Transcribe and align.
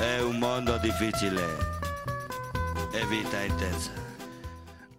È 0.00 0.18
un 0.22 0.38
mondo 0.38 0.78
difficile 0.78 1.42
e 2.90 3.06
vita 3.06 3.42
intensa. 3.42 3.92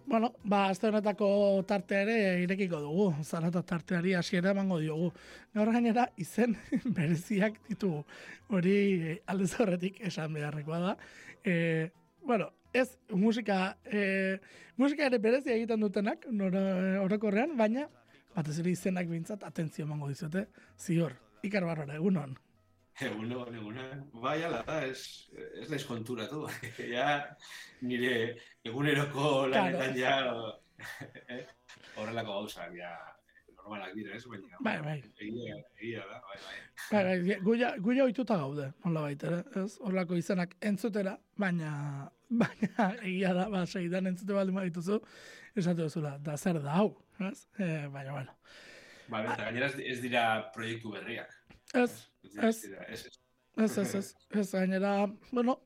Bueno, 0.04 0.34
ba, 0.42 0.66
azte 0.66 0.86
honetako 0.86 1.64
tarte 1.66 1.96
ere 2.02 2.42
irekiko 2.42 2.78
dugu, 2.78 3.06
zarata 3.24 3.62
tarteari 3.62 4.14
hasiera 4.14 4.50
emango 4.50 4.78
diogu. 4.78 5.08
Gaur 5.52 5.72
gainera 5.72 6.04
izen 6.14 6.54
bereziak 6.96 7.58
ditugu. 7.66 8.04
Hori 8.54 8.76
eh, 8.76 9.16
aldez 9.26 9.50
horretik 9.58 9.98
esan 10.06 10.38
beharrekoa 10.38 10.78
da. 10.78 10.94
E, 11.42 11.90
bueno, 12.22 12.52
ez 12.72 12.86
musika, 13.10 13.76
e, 13.82 14.38
musika 14.76 15.10
ere 15.10 15.18
berezi 15.18 15.50
egiten 15.56 15.82
dutenak, 15.82 16.28
nora 16.30 16.62
orokorrean, 17.02 17.56
baina 17.58 17.88
batez 18.36 18.60
ere 18.62 18.70
izenak 18.70 19.10
bintzat 19.10 19.42
atentzio 19.50 19.82
emango 19.82 20.14
dizute, 20.14 20.46
zior, 20.78 21.18
ikar 21.42 21.66
barrora, 21.66 21.98
egunon. 21.98 22.38
Egunon, 23.00 23.54
egunon. 23.56 24.04
Bai, 24.22 24.42
ala 24.44 24.60
da, 24.66 24.82
ez, 24.84 25.28
ez 25.62 25.68
naiz 25.70 25.84
konturatu. 25.88 26.44
ja, 26.94 27.22
nire 27.80 28.12
eguneroko 28.64 29.46
lanetan 29.48 29.96
ja 29.96 30.18
eh, 31.32 31.46
horrelako 31.96 32.42
gauzak, 32.42 32.74
ja, 32.76 32.92
normalak 33.62 33.94
dira, 33.96 34.16
ez? 34.16 34.24
Baina, 34.28 34.60
Bai, 34.60 34.76
bai. 34.84 34.96
Egia, 35.22 35.56
egia 35.80 36.04
da, 36.10 36.20
bai, 36.26 36.38
bai. 36.44 36.56
Bai, 36.90 37.02
bai, 37.08 37.36
guia, 37.46 37.72
guia 37.80 38.04
oituta 38.04 38.36
gaude, 38.40 38.68
hola 38.84 39.06
baita, 39.06 39.30
ere, 39.30 39.64
ez? 39.64 39.78
Horlako 39.80 40.18
izenak 40.18 40.56
entzutera, 40.60 41.16
baina, 41.38 41.72
baina 42.42 42.90
egia 43.00 43.32
da, 43.38 43.48
ba, 43.52 43.64
segidan 43.66 44.12
entzute 44.12 44.36
baldin 44.36 44.58
badituzu, 44.60 45.00
esate 45.56 45.80
duzula, 45.84 46.16
da 46.18 46.36
zer 46.36 46.60
da 46.62 46.78
hau, 46.82 46.90
ez? 47.30 47.38
E, 47.56 47.72
baina, 47.92 48.18
bueno. 48.18 48.38
Bai, 49.12 49.26
eta 49.26 49.44
gainera 49.46 49.70
ez, 49.72 49.78
ez 49.96 50.00
dira 50.04 50.26
proiektu 50.54 50.92
berriak. 50.94 51.32
Ez, 51.78 52.11
ez, 52.22 52.64
ez, 52.64 53.06
ez. 53.56 53.94
ez, 53.94 54.14
ez, 54.30 54.50
gainera, 54.52 54.94
bueno, 55.30 55.58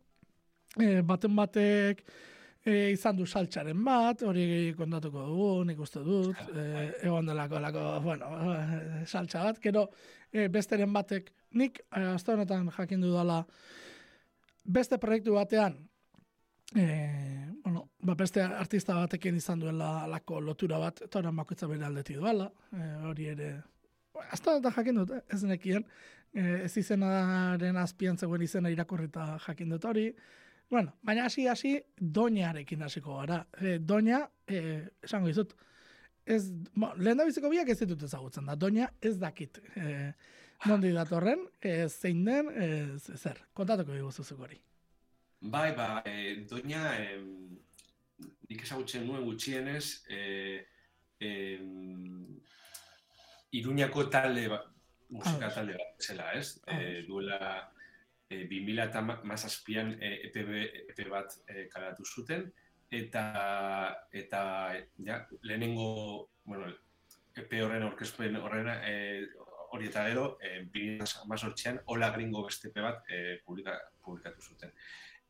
e, 0.80 1.00
baten 1.06 1.36
batek 1.36 2.02
e, 2.66 2.90
izan 2.92 3.16
du 3.16 3.26
saltxaren 3.26 3.82
bat, 3.86 4.22
hori 4.26 4.74
kontatuko 4.78 5.24
dugu, 5.30 5.48
nik 5.68 5.80
uste 5.80 6.02
dut, 6.04 6.38
e, 6.52 6.66
egon 7.06 7.30
delako, 7.30 7.60
lako, 7.62 7.84
bueno, 8.04 8.30
saltxa 9.06 9.44
bat, 9.46 9.60
gero 9.62 9.86
e, 10.32 10.48
besteren 10.52 10.92
batek, 10.94 11.30
nik, 11.56 11.80
azte 11.90 12.34
honetan 12.34 12.70
jakin 12.77 13.04
dudala, 13.04 13.42
beste 14.66 14.98
proiektu 15.02 15.36
batean, 15.36 15.78
e, 16.74 16.86
bueno, 17.62 17.86
ba, 18.02 18.16
beste 18.18 18.42
artista 18.42 18.98
batekin 18.98 19.38
izan 19.38 19.62
duela 19.62 20.08
lako 20.10 20.42
lotura 20.42 20.82
bat, 20.82 21.06
eta 21.06 21.22
orain 21.22 21.38
bakoitza 21.38 21.70
bere 21.70 21.86
aldeti 21.86 22.18
duela, 22.18 22.50
e, 22.72 22.92
hori 23.12 23.32
ere, 23.36 23.54
Azta 24.32 24.54
eta 24.56 24.70
jakin 24.72 24.96
dut, 24.96 25.10
ez 25.28 25.42
nekien, 25.44 25.82
ez 26.34 26.77
izenaren 26.77 27.77
azpian 27.77 28.19
zegoen 28.19 28.42
izena 28.42 28.70
irakurrita 28.72 29.36
jakin 29.46 29.70
dut 29.74 29.84
hori. 29.84 30.10
Bueno, 30.70 30.96
baina 31.02 31.27
hasi 31.27 31.46
hasi 31.46 31.77
doñarekin 31.96 32.83
hasiko 32.83 33.18
gara. 33.20 33.46
E, 33.60 33.78
doña, 33.78 34.24
e, 34.48 34.88
esango 35.02 35.28
dizut, 35.30 35.55
ez, 36.27 36.50
bo, 36.74 36.91
lehen 36.98 37.20
da 37.20 37.27
biziko 37.28 37.50
biak 37.50 37.70
ez 37.70 37.78
ditut 37.84 38.02
ezagutzen 38.02 38.46
da. 38.46 38.56
Doña 38.56 38.91
ez 39.00 39.14
dakit. 39.18 39.60
E, 39.77 40.12
nondi 40.66 40.91
datorren, 40.92 41.46
e, 41.60 41.86
zein 41.88 42.24
den, 42.27 42.50
ez, 42.50 43.05
zer, 43.14 43.38
kontatuko 43.55 43.94
dugu 43.94 44.11
zuzuk 44.11 44.40
hori. 44.42 44.58
Bai, 45.40 45.70
ba, 45.77 46.02
e, 46.05 46.42
doña, 46.50 46.96
e, 46.98 47.20
nik 48.50 48.62
ezagutzen 48.66 49.06
nuen 49.06 49.24
gutxienez, 49.28 50.02
e, 50.11 50.66
e, 51.20 51.30
Iruñako 53.56 54.11
talde 54.11 54.48
ba, 54.48 54.58
musika 55.10 55.50
talde 55.54 55.76
bat 55.78 56.02
zela, 56.02 56.30
ez? 56.34 56.60
E, 56.66 57.02
duela 57.08 57.40
e, 58.28 58.44
2000 58.50 58.86
eta 58.86 59.02
mazazpian 59.02 59.94
e, 60.00 60.12
EP, 60.28 60.36
EP 60.92 61.02
bat 61.11 61.39
e, 61.46 61.67
kalatu 61.72 62.05
zuten, 62.05 62.46
eta, 62.90 63.27
eta 64.12 64.42
ja, 65.05 65.20
lehenengo, 65.42 66.28
bueno, 66.45 66.70
EP 67.36 67.58
horren 67.62 67.84
orkespen 67.86 68.39
horren 68.40 68.70
e, 68.77 68.95
hori 69.72 69.90
eta 69.90 70.06
gero, 70.08 70.28
e, 70.40 70.62
2000 70.72 71.83
hola 71.92 72.11
gringo 72.14 72.45
beste 72.46 72.70
EP 72.70 72.80
bat 72.83 73.02
e, 73.11 73.40
publika, 73.45 73.77
publikatu 74.02 74.42
zuten. 74.42 74.72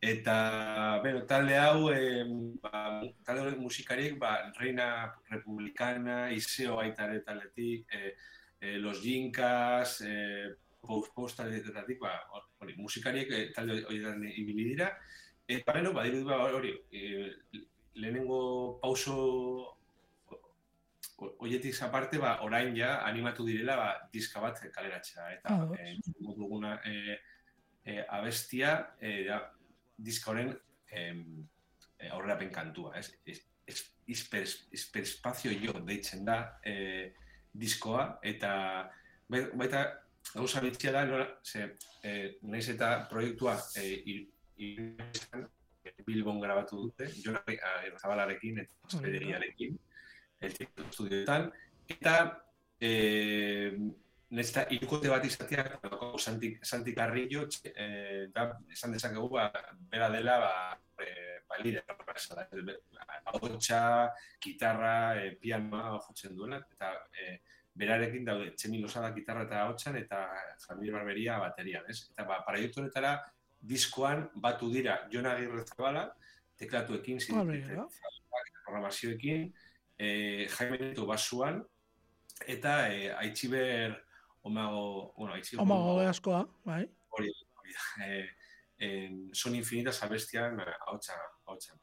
Eta, 0.00 1.00
bueno, 1.00 1.25
talde 1.25 1.56
hau, 1.56 1.91
e, 1.91 2.25
ba, 2.60 3.00
talde 3.25 3.56
musikarik, 3.56 4.19
ba, 4.20 4.53
Reina 4.59 5.15
Republicana, 5.31 6.31
Iseo 6.32 6.78
Aitare 6.81 7.22
taletik, 7.25 7.88
e, 7.91 8.15
e, 8.61 8.78
Los 8.78 9.03
Jinkas, 9.03 10.00
e, 10.00 10.56
Post 10.81 11.15
Post 11.15 11.41
taldeetatik, 11.41 12.00
ba, 12.00 12.15
hori, 12.61 12.77
musikariek 12.78 13.31
e, 13.33 13.41
talde 13.55 13.83
horietan 13.84 14.22
ibili 14.28 14.71
dira. 14.72 14.93
Eta, 15.47 15.72
bueno, 15.72 15.93
ba, 15.94 16.05
diru, 16.06 16.25
ba, 16.28 16.43
hori, 16.55 16.75
e, 16.91 17.33
lehenengo 17.97 18.78
pauso 18.83 19.16
hoietik 21.16 21.77
aparte, 21.83 22.21
ba, 22.21 22.37
orain 22.45 22.75
ja 22.77 23.00
animatu 23.06 23.47
direla 23.47 23.77
ba, 23.77 23.89
diska 24.12 24.41
bat 24.41 24.61
kaleratzea. 24.72 25.31
Eta, 25.39 25.56
oh, 25.56 25.75
e, 25.75 25.97
duguna 26.37 26.77
e, 26.84 27.19
e, 27.84 28.00
abestia, 28.19 28.78
e, 29.00 29.22
ja, 29.31 29.41
diska 29.97 30.31
horren 30.31 30.53
em, 30.93 31.22
aurrerapen 32.11 32.50
kantua, 32.53 32.97
ez? 33.00 33.11
Es, 33.25 33.43
es, 33.66 33.84
hiperespazio 34.06 35.50
jo 35.59 35.72
deitzen 35.87 36.25
da 36.27 36.37
e, 36.62 37.15
diskoa, 37.61 38.06
eta 38.22 38.53
baita 39.28 39.83
gauza 40.34 40.62
bitxia 40.62 40.93
da, 40.94 41.05
nora, 41.09 41.27
ze, 41.44 41.69
e, 42.03 42.39
naiz 42.43 42.67
eta 42.72 43.06
proiektua 43.11 43.56
e, 43.78 44.25
Bilbon 46.06 46.41
grabatu 46.43 46.81
dute, 46.87 47.11
Jon 47.22 47.39
Zabalarekin 48.00 48.65
eta 48.65 48.89
Espederiarekin, 48.91 49.78
el 50.41 50.56
estudioetan, 50.89 51.50
eta 51.89 52.16
e, 52.81 52.91
Nez 54.27 54.49
eta 54.50 54.65
irukote 54.75 55.06
bat 55.06 55.25
izatea, 55.25 55.78
Santi, 56.19 56.56
Santi 56.62 56.93
Carrillo, 56.95 57.45
eh, 57.62 58.27
da, 58.34 58.49
esan 58.75 58.97
dezakegu, 58.97 59.28
ba, 59.31 59.45
bera 59.93 60.09
dela, 60.11 60.39
ba, 60.43 60.55
e, 60.99 61.35
ba, 61.49 61.59
lire, 61.62 61.83
ahotsa, 63.33 64.12
gitarra, 64.43 64.97
e, 65.23 65.34
pianoa 65.41 65.99
jotzen 66.07 66.37
duela, 66.37 66.61
eta 66.75 66.93
e, 67.15 67.39
berarekin 67.77 68.25
daude, 68.25 68.53
txemi 68.57 68.81
losada 68.83 69.12
gitarra 69.15 69.45
eta 69.47 69.62
ahotsan, 69.65 69.99
eta 70.01 70.23
Javier 70.67 70.97
Barberia 70.97 71.39
baterian, 71.43 71.84
ez? 71.93 72.09
Eta, 72.11 72.25
ba, 72.29 72.41
para 72.47 72.59
honetara, 72.59 73.15
diskoan 73.61 74.29
batu 74.34 74.71
dira 74.71 75.01
Jon 75.12 75.27
Agirre 75.27 75.65
Zabala, 75.67 76.09
teklatuekin, 76.57 77.21
programazioekin, 78.65 79.53
e, 79.99 80.49
Jaime 80.57 80.78
Neto 80.81 81.07
basuan, 81.07 81.63
eta 82.47 82.89
e, 82.93 83.13
Aitziber 83.13 84.03
omago, 84.47 85.13
bueno, 85.17 85.34
aitzi. 85.34 85.57
Omago 85.59 85.99
askoa, 86.07 86.45
bai. 86.65 86.84
Hori, 87.17 87.33
hori, 87.59 87.75
eh, 88.05 88.27
en 88.78 89.34
son 89.34 89.54
infinitas 89.54 90.03
abestian 90.03 90.60
ahotsa, 90.87 91.14
ahotsa. 91.44 91.75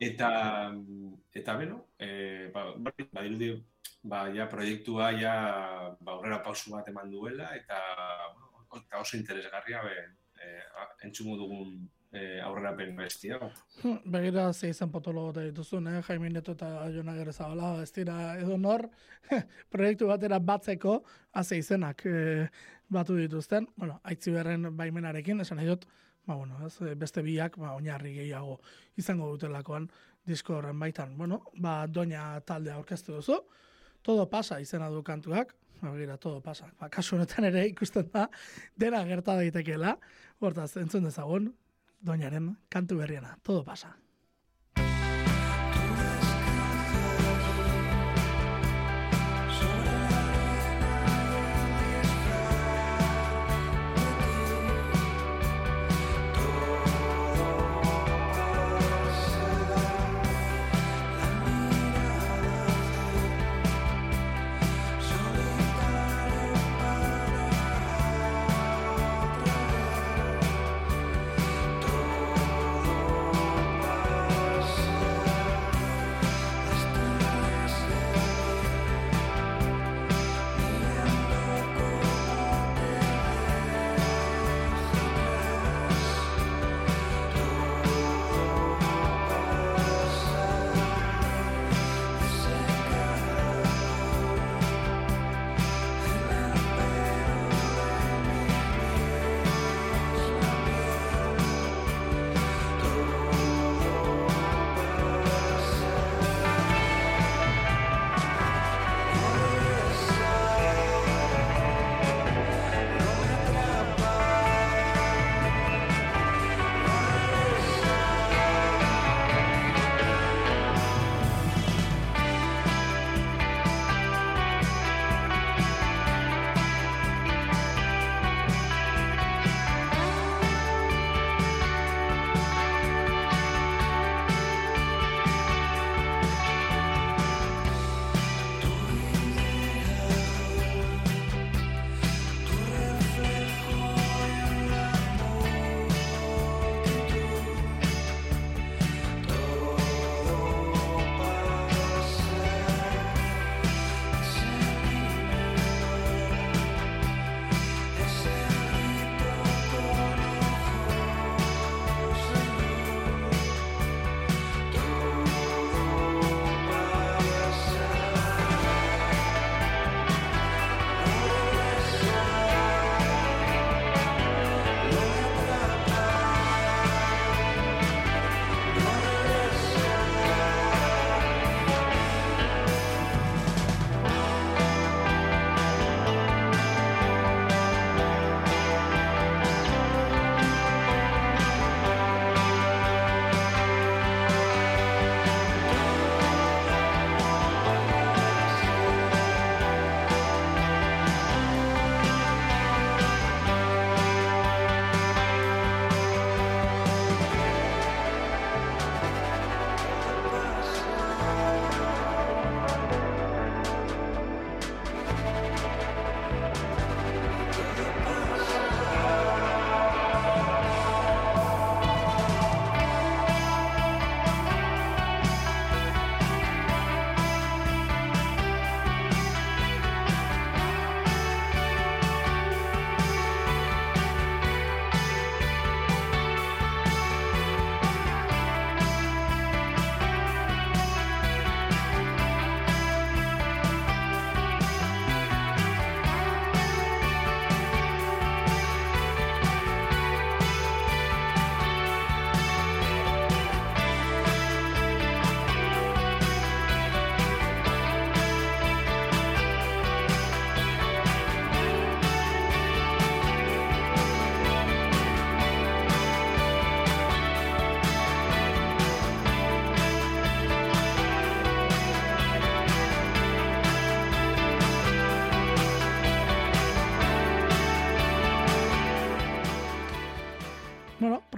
Eta, 0.00 0.72
eta 1.34 1.56
beno, 1.56 1.88
eh, 1.98 2.50
ba, 2.54 2.72
ba, 2.76 2.92
dirudi, 3.22 3.50
ba, 4.02 4.28
ja, 4.32 4.46
proiektua, 4.48 5.10
ja, 5.18 5.34
ba, 6.00 6.12
aurrera 6.14 6.42
pausu 6.42 6.70
bat 6.72 6.88
eman 6.88 7.10
duela, 7.10 7.50
eta, 7.56 7.80
bueno, 8.34 8.84
eta 8.84 9.00
oso 9.02 9.16
interesgarria, 9.16 9.82
be, 9.82 9.96
eh, 10.44 10.62
entzungo 11.02 11.36
dugun 11.36 11.74
eh, 12.12 12.40
aurrera 12.44 12.74
pen 12.76 12.96
bestia. 12.96 13.38
Begira 14.12 14.52
ze 14.52 14.70
izan 14.72 14.90
potolo 14.90 15.28
eta 15.30 15.44
dituzun, 15.46 15.88
eh? 15.88 16.02
Jaime 16.06 16.30
Neto 16.30 16.54
eta 16.56 16.88
Jona 16.94 17.14
Gerezabala, 17.18 17.74
ez 17.82 17.92
dira 17.92 18.36
edo 18.38 18.58
nor, 18.58 18.88
proiektu 19.72 20.08
batera 20.08 20.38
batzeko, 20.38 21.02
haze 21.32 21.58
izenak 21.58 22.04
eh, 22.06 22.48
batu 22.88 23.16
dituzten, 23.16 23.68
bueno, 23.76 24.00
aitzi 24.04 24.32
berren 24.32 24.70
baimenarekin, 24.76 25.40
esan 25.44 25.64
dut, 25.66 25.86
ba, 26.26 26.34
bueno, 26.34 26.58
ez, 26.66 26.74
beste 26.96 27.22
biak, 27.22 27.58
ba, 27.60 27.74
oinarri 27.76 28.14
gehiago 28.22 28.58
izango 28.96 29.30
dutelakoan 29.34 29.88
disko 30.28 30.58
horren 30.58 30.78
baitan. 30.78 31.16
Bueno, 31.16 31.42
ba, 31.56 31.86
doina 31.86 32.40
taldea 32.40 32.78
orkestu 32.78 33.16
duzu, 33.16 33.42
todo 34.02 34.28
pasa 34.30 34.60
izena 34.60 34.90
du 34.90 35.02
kantuak, 35.02 35.54
Begira, 35.78 36.16
todo 36.18 36.40
pasa. 36.42 36.72
Ba, 36.80 36.88
kasu 36.90 37.14
honetan 37.14 37.44
ere 37.46 37.60
ikusten 37.68 38.08
da, 38.10 38.24
dena 38.74 39.04
gerta 39.06 39.36
daitekeela, 39.38 39.92
hortaz, 40.42 40.72
entzun 40.80 41.06
dezagun, 41.06 41.52
doñaren 42.00 42.58
kantu 42.68 42.96
berriena. 42.96 43.38
Todo 43.42 43.64
pasa. 43.64 43.96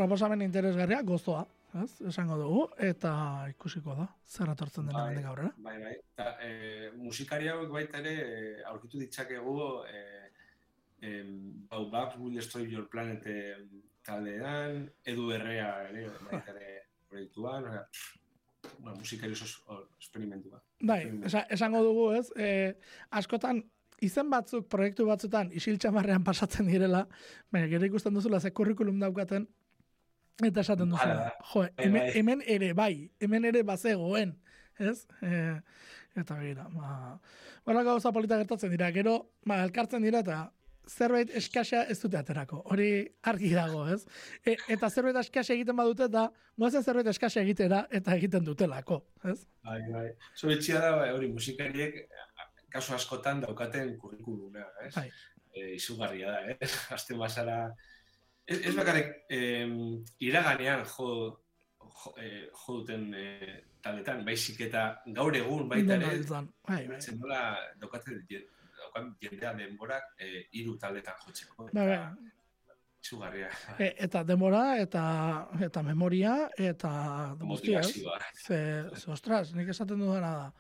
Proposamen 0.00 0.42
interesgarria, 0.46 1.02
gozoa, 1.04 1.42
ez? 1.82 1.90
Esango 2.08 2.38
dugu, 2.40 2.62
eta 2.90 3.12
ikusiko 3.52 3.94
da, 3.98 4.06
zer 4.26 4.50
atortzen 4.52 4.88
dena 4.88 5.04
Bai. 5.04 5.16
bai. 5.18 5.24
aurrera. 5.32 5.50
Bai, 5.66 5.76
bai. 5.82 5.96
Ta, 6.16 6.30
e, 6.44 6.90
musikari 6.96 7.50
hauek 7.52 7.72
baita 7.74 8.00
ere 8.00 8.14
e, 8.20 8.38
aurkitu 8.70 9.02
ditzakegu 9.02 9.56
e, 9.90 10.00
em, 11.10 11.34
Bau 11.68 11.88
Babs 11.92 12.16
Will 12.18 12.38
Destroy 12.38 12.68
Your 12.70 12.88
Planet 12.92 13.26
em, 13.26 13.68
taldean, 14.06 14.86
Edu 15.04 15.28
Errea 15.36 15.68
ere 15.90 16.06
baita 16.30 16.56
ere 16.56 16.72
proiektuan, 17.10 17.68
bueno, 18.78 18.96
musikari 18.96 19.36
oso 19.36 19.84
esperimentua. 20.00 20.62
Bai, 20.80 21.02
esa, 21.28 21.44
esango 21.52 21.84
dugu, 21.84 22.10
ez? 22.16 22.26
E, 22.36 22.50
askotan, 23.20 23.64
izen 24.00 24.30
batzuk, 24.32 24.68
proiektu 24.72 25.04
batzutan, 25.08 25.50
isiltxamarrean 25.52 26.24
pasatzen 26.24 26.68
direla, 26.72 27.04
baina 27.52 27.68
gero 27.68 27.88
ikusten 27.90 28.16
duzula, 28.16 28.40
ze 28.40 28.52
kurrikulum 28.56 29.00
daukaten, 29.02 29.48
eta 30.48 30.60
esaten 30.64 30.90
da. 30.90 31.32
jo, 31.52 31.60
Bai, 31.60 31.70
hemen, 31.84 32.00
bai. 32.00 32.12
hemen 32.18 32.42
ere 32.46 32.72
bai, 32.74 33.10
hemen 33.20 33.44
ere 33.44 33.62
bazegoen, 33.62 34.32
ez? 34.78 35.06
E, 35.22 35.60
eta 36.16 36.38
begira, 36.38 36.68
ba, 36.72 37.18
horrela 37.64 37.84
gauza 37.84 38.12
polita 38.12 38.38
gertatzen 38.40 38.70
dira, 38.70 38.90
gero, 38.90 39.18
ba, 39.46 39.62
elkartzen 39.64 40.02
dira, 40.02 40.24
eta 40.24 40.40
zerbait 40.90 41.30
eskasa 41.38 41.84
ez 41.92 41.98
dute 42.02 42.18
aterako. 42.18 42.62
Hori 42.72 42.90
argi 43.30 43.52
dago, 43.54 43.84
ez? 43.92 44.00
E, 44.44 44.56
eta 44.74 44.90
zerbait 44.90 45.16
eskasa 45.22 45.54
egiten 45.54 45.76
badute, 45.78 46.08
eta 46.10 46.26
goazen 46.58 46.82
zerbait 46.82 47.06
eskasa 47.12 47.44
egitera, 47.44 47.84
eta 47.90 48.16
egiten 48.16 48.44
dutelako, 48.44 49.02
ez? 49.24 49.38
Bai, 49.66 49.80
bai. 49.92 50.06
Zo 50.36 50.50
etxia 50.50 50.80
da, 50.82 50.96
bai, 50.98 51.10
hori 51.14 51.30
musikariek 51.32 52.02
kasu 52.70 52.94
askotan 52.94 53.44
daukaten 53.44 53.96
kurrikuluna, 53.98 54.66
ez? 54.86 54.94
Bai. 54.96 55.08
E, 55.54 55.72
izugarria 55.76 56.34
da, 56.36 56.42
ez? 56.60 56.74
Azten 56.96 57.18
bazara... 57.18 57.62
Ez, 58.50 58.58
ez 58.66 58.74
bakarrik, 58.74 59.12
em, 59.30 59.74
iraganean 60.26 60.82
jo, 60.90 61.10
jo, 61.78 62.14
eh, 62.18 62.48
jo 62.50 62.80
duten 62.80 63.12
eh, 63.14 63.60
taldetan, 63.82 64.24
baizik 64.26 64.64
eta 64.66 64.88
gaur 65.14 65.36
egun 65.38 65.68
baita 65.70 65.94
ere. 66.00 66.16
Bai, 66.66 66.80
bai. 66.88 66.98
zen 67.00 67.20
nola 67.20 67.44
daukaten 67.78 68.24
je- 68.28 68.42
daukan 68.80 69.14
jendea 69.22 69.54
denborak 69.54 70.14
eh, 70.18 70.48
hiru 70.56 70.76
taldetan 70.82 71.14
jotzeko. 71.24 71.68
Eta 71.70 71.86
bai. 71.86 72.00
Izugarria. 73.00 73.48
E, 73.78 73.94
eta 74.04 74.20
demora, 74.28 74.64
eta 74.76 75.02
eta 75.64 75.82
memoria, 75.82 76.34
eta 76.58 76.90
guztia, 77.40 77.80
ez? 77.80 77.86
Motivazioa. 77.94 78.18
Ze, 78.34 78.58
ze, 78.96 79.10
ostras, 79.14 79.54
nik 79.56 79.70
esaten 79.72 80.02
dudana 80.02 80.32
da. 80.36 80.50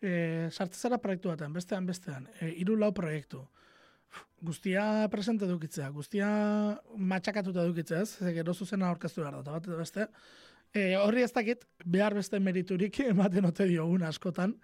E, 0.00 0.14
sartze 0.50 0.80
zara 0.80 0.98
proiektu 0.98 1.30
batean, 1.30 1.52
bestean, 1.54 1.86
bestean, 1.86 2.26
e, 2.40 2.50
iru 2.64 2.74
lau 2.80 2.90
proiektu. 2.96 3.44
Guztia 4.44 5.08
presente 5.12 5.46
dukitzea, 5.48 5.88
guztia 5.94 6.28
matxakatuta 6.96 7.64
dukitzea, 7.64 8.02
ez? 8.04 8.18
Ze 8.20 8.32
gero 8.36 8.54
zuzena 8.54 8.90
aurkeztu 8.90 9.22
behar 9.22 9.38
da, 9.42 9.54
bat 9.56 9.68
beste. 9.78 10.08
E, 10.74 10.96
horri 10.98 11.22
ez 11.24 11.30
dakit, 11.32 11.64
behar 11.84 12.16
beste 12.18 12.40
meriturik 12.42 12.98
ematen 13.12 13.48
ote 13.48 13.66
diogun 13.70 14.04
askotan, 14.04 14.56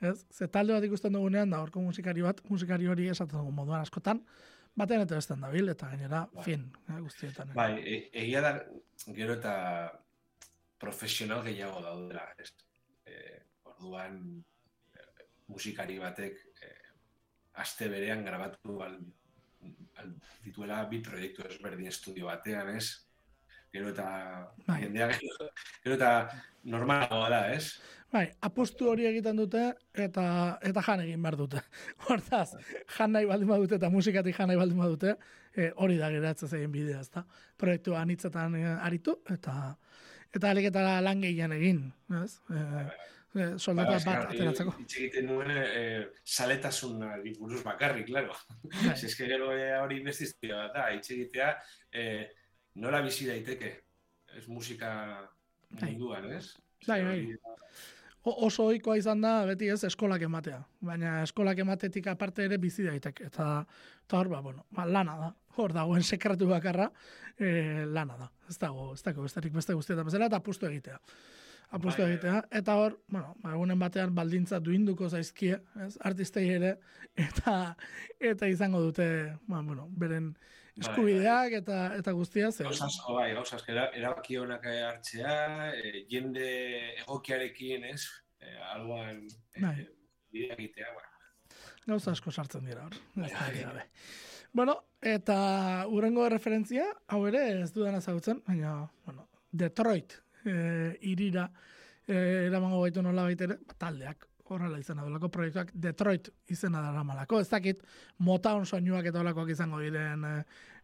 ez? 0.00 0.16
Ze 0.34 0.48
talde 0.48 0.74
bat 0.74 0.86
ikusten 0.88 1.14
dugunean, 1.14 1.52
da 1.52 1.60
horko 1.62 1.82
musikari 1.84 2.24
bat, 2.26 2.42
musikari 2.48 2.88
hori 2.90 3.10
esaten 3.12 3.38
dugu 3.38 3.54
moduan 3.54 3.84
askotan, 3.84 4.24
baten 4.74 5.04
eta 5.04 5.18
bestean 5.20 5.46
dabil, 5.46 5.68
eta 5.68 5.92
gainera, 5.92 6.24
Bai. 6.34 6.44
fin, 6.44 6.66
eh, 6.88 7.00
guztietan. 7.00 7.54
Bai, 7.54 7.72
e, 7.84 8.00
egia 8.24 8.42
da 8.44 8.54
gero 9.14 9.36
eta 9.38 9.54
profesional 10.80 11.44
gehiago 11.44 11.82
daudela, 11.84 12.24
ez? 12.40 12.50
E, 13.06 13.16
orduan 13.68 14.20
e, 14.96 15.08
musikari 15.52 15.98
batek 16.00 16.40
e, 16.62 16.72
aste 17.54 17.88
berean 17.88 18.24
grabatu 18.24 18.80
al, 18.82 18.98
al, 19.98 20.12
dituela 20.44 20.84
bi 20.90 21.00
proiektu 21.04 21.46
ezberdin 21.48 21.90
estudio 21.90 22.26
batean, 22.30 22.74
ez? 22.76 23.06
Gero 23.70 23.92
eta 23.92 24.06
Bai. 24.66 24.80
jendea 24.82 25.08
gero, 25.14 25.48
gero 25.84 25.96
eta 25.96 26.12
normalagoa 26.64 27.28
da, 27.30 27.40
ez? 27.54 27.78
Bai, 28.10 28.24
apustu 28.42 28.88
hori 28.90 29.06
egiten 29.06 29.38
dute 29.38 29.68
eta 29.94 30.24
eta 30.66 30.82
jan 30.82 31.04
egin 31.04 31.22
behar 31.22 31.36
dute. 31.38 31.60
Hortaz, 32.08 32.56
jan 32.96 33.14
nahi 33.14 33.28
baldin 33.30 33.52
badute 33.52 33.78
eta 33.78 33.90
musikatik 33.92 34.34
jan 34.36 34.50
nahi 34.50 34.58
baldin 34.58 34.82
badute, 34.82 35.14
e, 35.54 35.70
hori 35.76 36.00
da 36.00 36.10
geratzen 36.10 36.56
egin 36.58 36.74
bidea, 36.74 37.04
ezta. 37.06 37.22
Proiektu 37.60 37.94
anitzetan 37.94 38.58
e, 38.58 38.66
aritu 38.88 39.20
eta 39.30 39.76
eta 40.34 40.50
alik 40.50 40.70
eta 40.70 40.98
lan 41.02 41.22
gehien 41.22 41.54
egin, 41.54 41.84
ez? 42.24 42.32
E, 42.50 42.64
e, 43.34 43.58
soldata 43.58 43.98
Ba, 43.98 44.00
bat 44.04 44.32
ateratzeko. 44.34 44.74
Hitz 44.82 44.96
egiten 44.98 45.28
nuen 45.30 45.52
e, 45.54 45.84
saletasunari 46.24 47.34
buruz 47.38 47.62
bakarrik, 47.66 48.08
claro. 48.10 48.36
Bai. 48.64 48.94
Si 48.98 49.06
eske 49.10 49.28
gero 49.30 49.52
eh, 49.56 49.76
hori 49.80 50.02
bat 50.04 50.74
da, 50.74 50.88
hitz 50.94 51.10
egitea 51.14 51.52
eh, 51.92 52.26
nola 52.82 53.02
bizi 53.06 53.28
daiteke 53.28 53.76
ez 54.36 54.46
musika 54.48 54.90
Bai. 55.70 55.92
munduan, 55.92 56.30
ez? 56.32 56.54
Bai, 56.86 57.02
bai. 57.04 57.18
Oso 58.22 58.66
ohikoa 58.68 58.98
izan 59.00 59.22
da 59.24 59.46
beti 59.48 59.70
ez 59.72 59.80
eskolak 59.88 60.22
ematea. 60.26 60.58
Baina 60.84 61.22
eskolak 61.24 61.58
ematetik 61.62 62.10
aparte 62.12 62.44
ere 62.44 62.58
bizi 62.60 62.84
daiteke. 62.84 63.30
Eta, 63.30 63.64
eta 64.04 64.18
hor, 64.18 64.28
ba, 64.28 64.42
bueno, 64.44 64.66
ba, 64.76 64.84
lana 64.84 65.16
da. 65.16 65.30
Hor 65.56 65.72
dagoen 65.72 66.04
sekretu 66.04 66.46
bakarra, 66.50 66.90
e, 67.38 67.86
lana 67.88 68.18
da. 68.20 68.28
Ez 68.48 68.58
dago, 68.60 68.90
ez 68.94 69.02
dago 69.02 69.24
besterik 69.24 69.56
beste 69.56 69.74
guztietan 69.74 70.06
bezala, 70.06 70.28
eta 70.28 70.40
apustu 70.40 70.68
egitea. 70.68 71.00
Apustu 71.70 72.02
Bai, 72.02 72.06
bai, 72.08 72.14
egitea. 72.16 72.38
Eta 72.58 72.74
hor, 72.82 72.96
bueno, 73.06 73.34
egunen 73.46 73.78
batean 73.78 74.14
baldintza 74.14 74.58
duinduko 74.58 75.08
zaizkie, 75.08 75.60
ez, 75.84 75.92
artistei 76.02 76.48
ere, 76.56 76.72
eta 77.28 77.58
eta 78.30 78.48
izango 78.50 78.80
dute, 78.82 79.06
ba, 79.46 79.60
bueno, 79.62 79.86
beren 80.02 80.32
eskubideak 80.80 81.54
eta 81.60 81.78
eta 81.98 82.14
guztia 82.16 82.50
ze. 82.50 82.64
Gauza 82.66 82.88
asko 82.88 83.14
bai, 83.14 83.28
gauza 83.36 83.54
asko 83.58 83.70
era, 83.74 83.84
erabaki 84.00 84.38
onak 84.40 84.66
hartzea, 84.70 85.36
eh, 85.78 86.02
jende 86.10 86.48
egokiarekin, 87.04 87.86
ez? 87.92 88.02
Algoan 88.72 89.20
eh, 89.28 89.60
Bai. 89.62 89.76
bidea 90.32 90.56
egitea, 90.56 90.88
bueno. 90.96 91.54
Gauza 91.86 92.16
asko 92.16 92.32
sartzen 92.32 92.66
dira 92.66 92.86
hor. 92.86 92.96
Bai. 93.14 93.84
Bueno, 94.52 94.74
eta 95.06 95.36
urrengo 95.86 96.26
referentzia, 96.32 96.88
hau 97.06 97.22
ere 97.30 97.44
ez 97.60 97.70
dudan 97.76 98.00
ezagutzen, 98.00 98.42
baina, 98.48 98.74
bueno, 99.06 99.28
Detroit 99.52 100.18
e, 100.44 100.96
irira 101.12 101.50
e, 102.06 102.16
eramango 102.46 102.82
gaitu 102.82 103.02
nola 103.02 103.24
baitere, 103.28 103.58
taldeak, 103.78 104.26
horrela 104.50 104.78
izena 104.78 105.04
delako 105.06 105.28
proiektuak 105.30 105.70
Detroit 105.74 106.30
izena 106.50 106.82
dara 106.82 107.04
malako. 107.06 107.40
Ez 107.40 107.48
dakit 107.50 107.82
Motown 108.18 108.66
soinuak 108.66 109.06
eta 109.06 109.20
olakoak 109.22 109.52
izango 109.54 109.80
diren 109.82 110.24
e, 110.26 110.34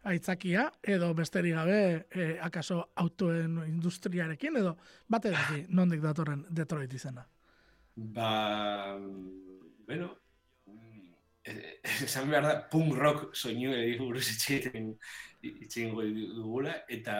aitzakia, 0.07 0.67
edo 0.83 1.11
besterik 1.17 1.57
gabe 1.57 1.79
e, 2.11 2.29
akaso 2.43 2.79
autoen 2.95 3.59
industriarekin, 3.67 4.61
edo 4.61 4.77
bate 5.09 5.33
daki 5.33 5.65
nondik 5.69 6.01
datorren 6.03 6.45
Detroit 6.49 6.93
izena. 6.93 7.25
Ba, 7.97 8.95
bueno, 9.87 10.05
mm, 10.05 10.11
eh, 10.11 10.26
esan 12.05 12.29
behar 12.31 12.45
da, 12.47 12.55
punk 12.71 12.95
rock 12.97 13.35
soinu 13.35 13.73
buruz 14.01 14.25
itxeiten 14.33 14.93
itxeingo 15.47 16.03
dugula, 16.35 16.73
eta, 16.89 17.17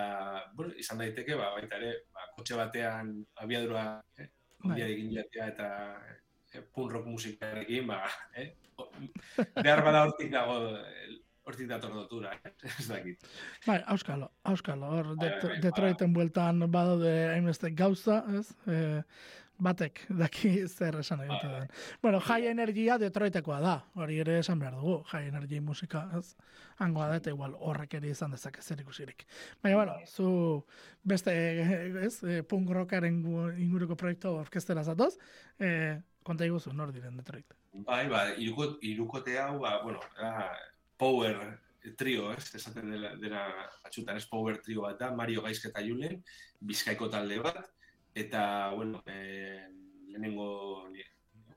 bueno, 0.55 0.73
izan 0.81 1.03
daiteke, 1.03 1.37
ba, 1.39 1.51
baita 1.55 1.77
ere, 1.79 1.93
ba, 2.13 2.25
kotxe 2.35 2.57
batean 2.59 3.13
abiadura, 3.43 3.85
eh, 4.17 4.31
Bai. 4.63 4.81
egin 4.87 5.13
jatea 5.13 5.51
eta 5.53 5.69
eh, 6.53 6.63
punk 6.73 6.95
rock 6.95 7.07
musikarekin, 7.11 7.87
ba, 7.87 8.01
eh, 8.35 8.49
behar 9.61 9.83
bada 9.85 10.03
hortik 10.07 10.31
dago, 10.33 10.57
eh, 10.81 11.17
hortik 11.47 11.69
dator 11.69 11.93
dotura, 11.95 12.33
eh, 12.43 12.53
ez 12.79 12.87
dakit. 12.89 13.27
Bai, 13.65 13.79
auskalo, 13.93 14.31
auskalo, 14.51 14.91
hor 14.97 15.13
Bai, 15.15 15.29
bai, 15.29 15.41
bai, 15.43 15.59
Detroiten 15.63 16.13
bueltan 16.13 16.65
badaude 16.71 17.13
hainbeste 17.31 17.71
gauza, 17.77 18.23
ez? 18.39 18.47
E, 18.67 19.03
batek 19.59 20.03
daki 20.09 20.51
zer 20.77 20.99
esan 20.99 21.19
Bai, 21.25 21.39
den. 21.41 21.67
Bueno, 22.01 22.19
high 22.19 22.45
energia 22.51 22.97
Detroitekoa 23.01 23.59
da, 23.61 23.75
hori 23.95 24.19
ere 24.19 24.39
esan 24.39 24.59
behar 24.59 24.75
dugu, 24.75 25.03
high 25.11 25.27
energy 25.27 25.59
musika, 25.59 26.07
ez? 26.17 26.35
Hangoa 26.77 27.07
da 27.09 27.15
eta 27.17 27.31
igual 27.33 27.55
horrek 27.57 27.95
ere 27.97 28.11
izan 28.13 28.31
dezake 28.31 28.61
zer 28.61 28.81
ikusirik. 28.81 29.25
Baina, 29.63 29.77
bueno, 29.77 29.95
zu 30.05 30.65
beste, 31.03 31.33
ez, 32.05 32.23
e, 32.23 32.43
punk 32.43 32.69
rockaren 32.69 33.23
gu- 33.23 33.53
inguruko 33.57 33.97
proiektu 33.97 34.35
orkestera 34.37 34.83
zatoz, 34.83 35.15
e, 35.59 36.01
konta 36.23 36.45
iguzu, 36.45 36.73
nor 36.73 36.91
diren 36.93 37.17
Detroit. 37.17 37.53
Bai, 37.87 38.07
ba, 38.09 38.27
iruko, 38.37 38.75
irukote 38.81 39.39
hau, 39.39 39.59
ba, 39.63 39.79
bueno, 39.83 40.01
da, 40.19 40.51
power 40.97 41.39
trio, 41.97 42.33
ez, 42.33 42.49
esaten 42.57 42.91
dela, 42.91 43.13
dena 43.15 43.45
atxutan, 43.87 44.17
ez 44.19 44.25
power 44.27 44.57
trio 44.61 44.81
bat 44.83 44.99
da, 44.99 45.11
Mario 45.15 45.41
Gaizka 45.45 45.69
eta 45.69 45.81
Julen, 45.85 46.19
bizkaiko 46.59 47.07
talde 47.09 47.37
bat, 47.39 47.61
eta, 48.17 48.71
bueno, 48.73 49.03
e, 49.05 49.67
lehenengo, 50.09 50.89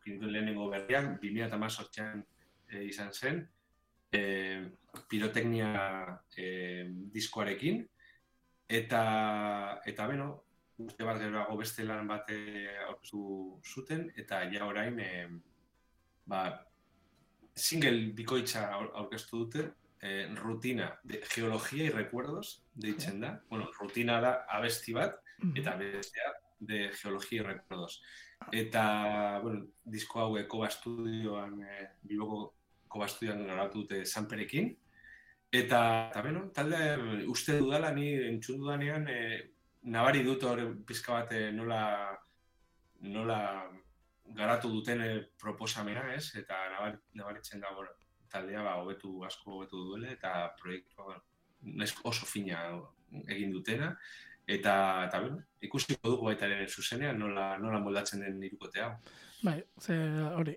lehenengo 0.05 0.69
berriak, 0.69 1.17
2018an 1.23 2.23
e, 2.69 2.85
izan 2.85 3.13
zen, 3.15 3.41
e, 4.13 4.23
piroteknia 5.09 5.73
e, 6.37 6.87
diskoarekin, 7.15 7.83
eta, 8.69 9.03
eta, 9.87 10.09
beno, 10.11 10.31
urte 10.81 11.05
bat 11.05 11.21
geroago 11.21 11.59
beste 11.61 11.85
lan 11.85 12.09
bat 12.09 12.29
eh, 12.33 12.69
aurkeztu 12.87 13.23
zuten, 13.65 14.07
eta 14.21 14.43
ja 14.53 14.67
orain, 14.69 15.01
e, 15.01 15.27
ba, 16.29 16.45
single 17.57 18.13
bikoitza 18.17 18.69
aur- 18.77 18.93
aurkeztu 19.03 19.45
dute, 19.45 19.67
eh, 20.01 20.29
rutina 20.37 20.99
de 21.05 21.21
geologia 21.35 21.85
y 21.85 21.91
recuerdos 21.91 22.65
deitzen 22.75 23.21
da. 23.21 23.43
Bueno, 23.51 23.69
rutina 23.79 24.21
da 24.21 24.47
abesti 24.49 24.95
bat, 24.97 25.19
eta 25.55 25.77
bestea 25.77 26.33
de 26.61 26.91
geologia 26.93 27.41
y 27.41 27.45
recuerdos. 27.45 28.03
Eta, 28.53 29.41
bueno, 29.43 29.67
disko 29.85 30.21
hau 30.21 30.37
Koba 30.49 30.71
Studioan, 30.71 31.63
eh, 31.63 31.89
Bilboko 32.03 32.55
Koba 32.89 33.09
Studioan 33.09 33.47
grabatu 33.47 33.83
dute 33.83 34.05
Sanperekin. 34.07 34.71
Eta, 35.51 36.11
eta 36.11 36.23
bueno, 36.23 36.45
talde 36.55 37.25
uste 37.27 37.59
dudala, 37.59 37.91
ni 37.93 38.13
entzun 38.15 38.61
dudanean, 38.61 39.09
eh, 39.09 39.51
nabari 39.83 40.23
dut 40.23 40.45
hor 40.45 40.61
pizka 40.87 41.17
bat 41.17 41.33
eh, 41.33 41.51
nola, 41.53 41.81
nola 43.03 43.41
garatu 44.37 44.71
duten 44.71 45.03
eh, 45.03 45.17
proposamena, 45.41 46.05
ez? 46.15 46.37
Eta 46.39 46.61
nabaritzen 47.19 47.61
da, 47.61 47.73
bueno, 47.75 47.91
taldea 48.31 48.63
ba, 48.63 48.77
hobetu 48.83 49.25
asko 49.27 49.57
hobetu 49.57 49.85
duele, 49.89 50.13
eta 50.15 50.53
proiektua 50.61 51.09
bueno, 51.09 51.91
oso 52.05 52.27
fina 52.27 52.63
egin 53.27 53.53
dutena. 53.53 53.91
Eta, 54.51 54.75
eta 55.07 55.21
bueno, 55.23 55.43
ikusiko 55.63 56.09
dugu 56.09 56.27
baita 56.27 56.49
ere 56.49 56.67
zuzenean 56.67 57.21
nola, 57.23 57.53
nola 57.63 57.79
moldatzen 57.83 58.25
den 58.25 58.43
irukote 58.49 58.83
hau. 58.83 58.91
Bai, 59.47 59.61
ze 59.81 59.95
hori, 60.37 60.57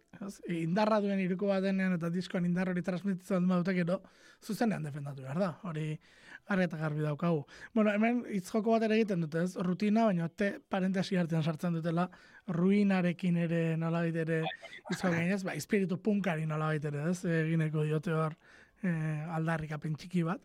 indarra 0.57 0.97
duen 1.03 1.21
iruko 1.23 1.47
bat 1.51 1.63
denean 1.63 1.93
eta 1.95 2.09
diskoan 2.11 2.47
indar 2.49 2.71
hori 2.71 2.81
transmititzen 2.83 3.45
dut 3.47 3.61
dute 3.61 3.75
gero, 3.77 3.99
zuzenean 4.43 4.83
defendatu 4.83 5.23
behar 5.23 5.39
da, 5.39 5.51
hori 5.69 5.85
argi 6.51 6.65
eta 6.65 6.79
garbi 6.81 7.05
daukagu. 7.05 7.45
Bueno, 7.73 7.93
hemen 7.93 8.23
itzjoko 8.39 8.73
bat 8.73 8.87
ere 8.89 8.97
egiten 8.97 9.23
dute, 9.23 9.45
ez? 9.45 9.55
Rutina, 9.69 10.07
baina 10.09 10.27
te 10.27 10.49
parentesi 10.69 11.19
hartzen 11.19 11.45
sartzen 11.45 11.77
dutela, 11.77 12.09
ruinarekin 12.57 13.37
ere 13.45 13.61
nola 13.77 14.03
ere 14.09 14.41
izko 14.91 15.13
gainez, 15.13 15.43
ba, 15.47 15.53
espiritu 15.53 16.01
punkari 16.01 16.49
nola 16.49 16.73
ere, 16.75 17.11
ez? 17.11 17.21
Egineko 17.23 17.85
diote 17.87 18.17
hor 18.17 18.35
eh, 18.83 19.23
aldarrik 19.37 19.77
txiki 19.77 20.25
bat. 20.27 20.41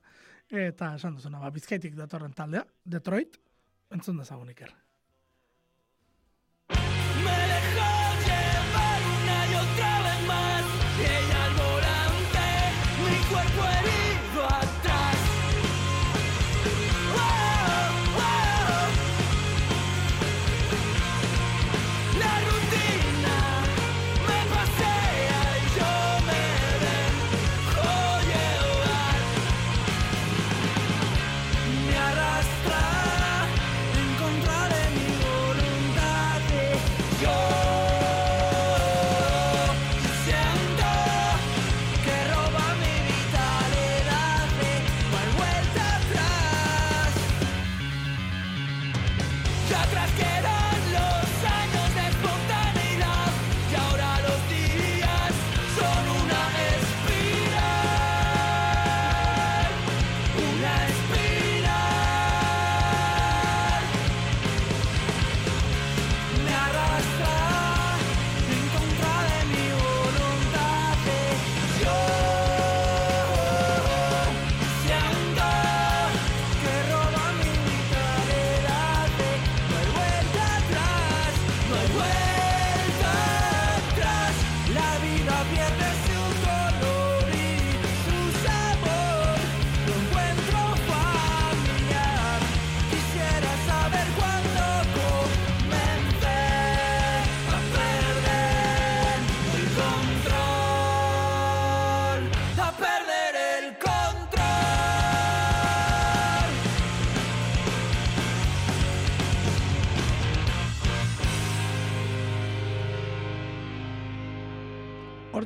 Eta 0.49 0.95
esan 0.97 1.17
duzuna, 1.19 1.43
ba, 1.43 1.51
bizkaitik 1.53 1.97
datorren 1.97 2.33
taldea, 2.33 2.65
Detroit, 2.85 3.37
entzun 3.93 4.17
dezagun 4.23 4.49
iker. 4.55 4.73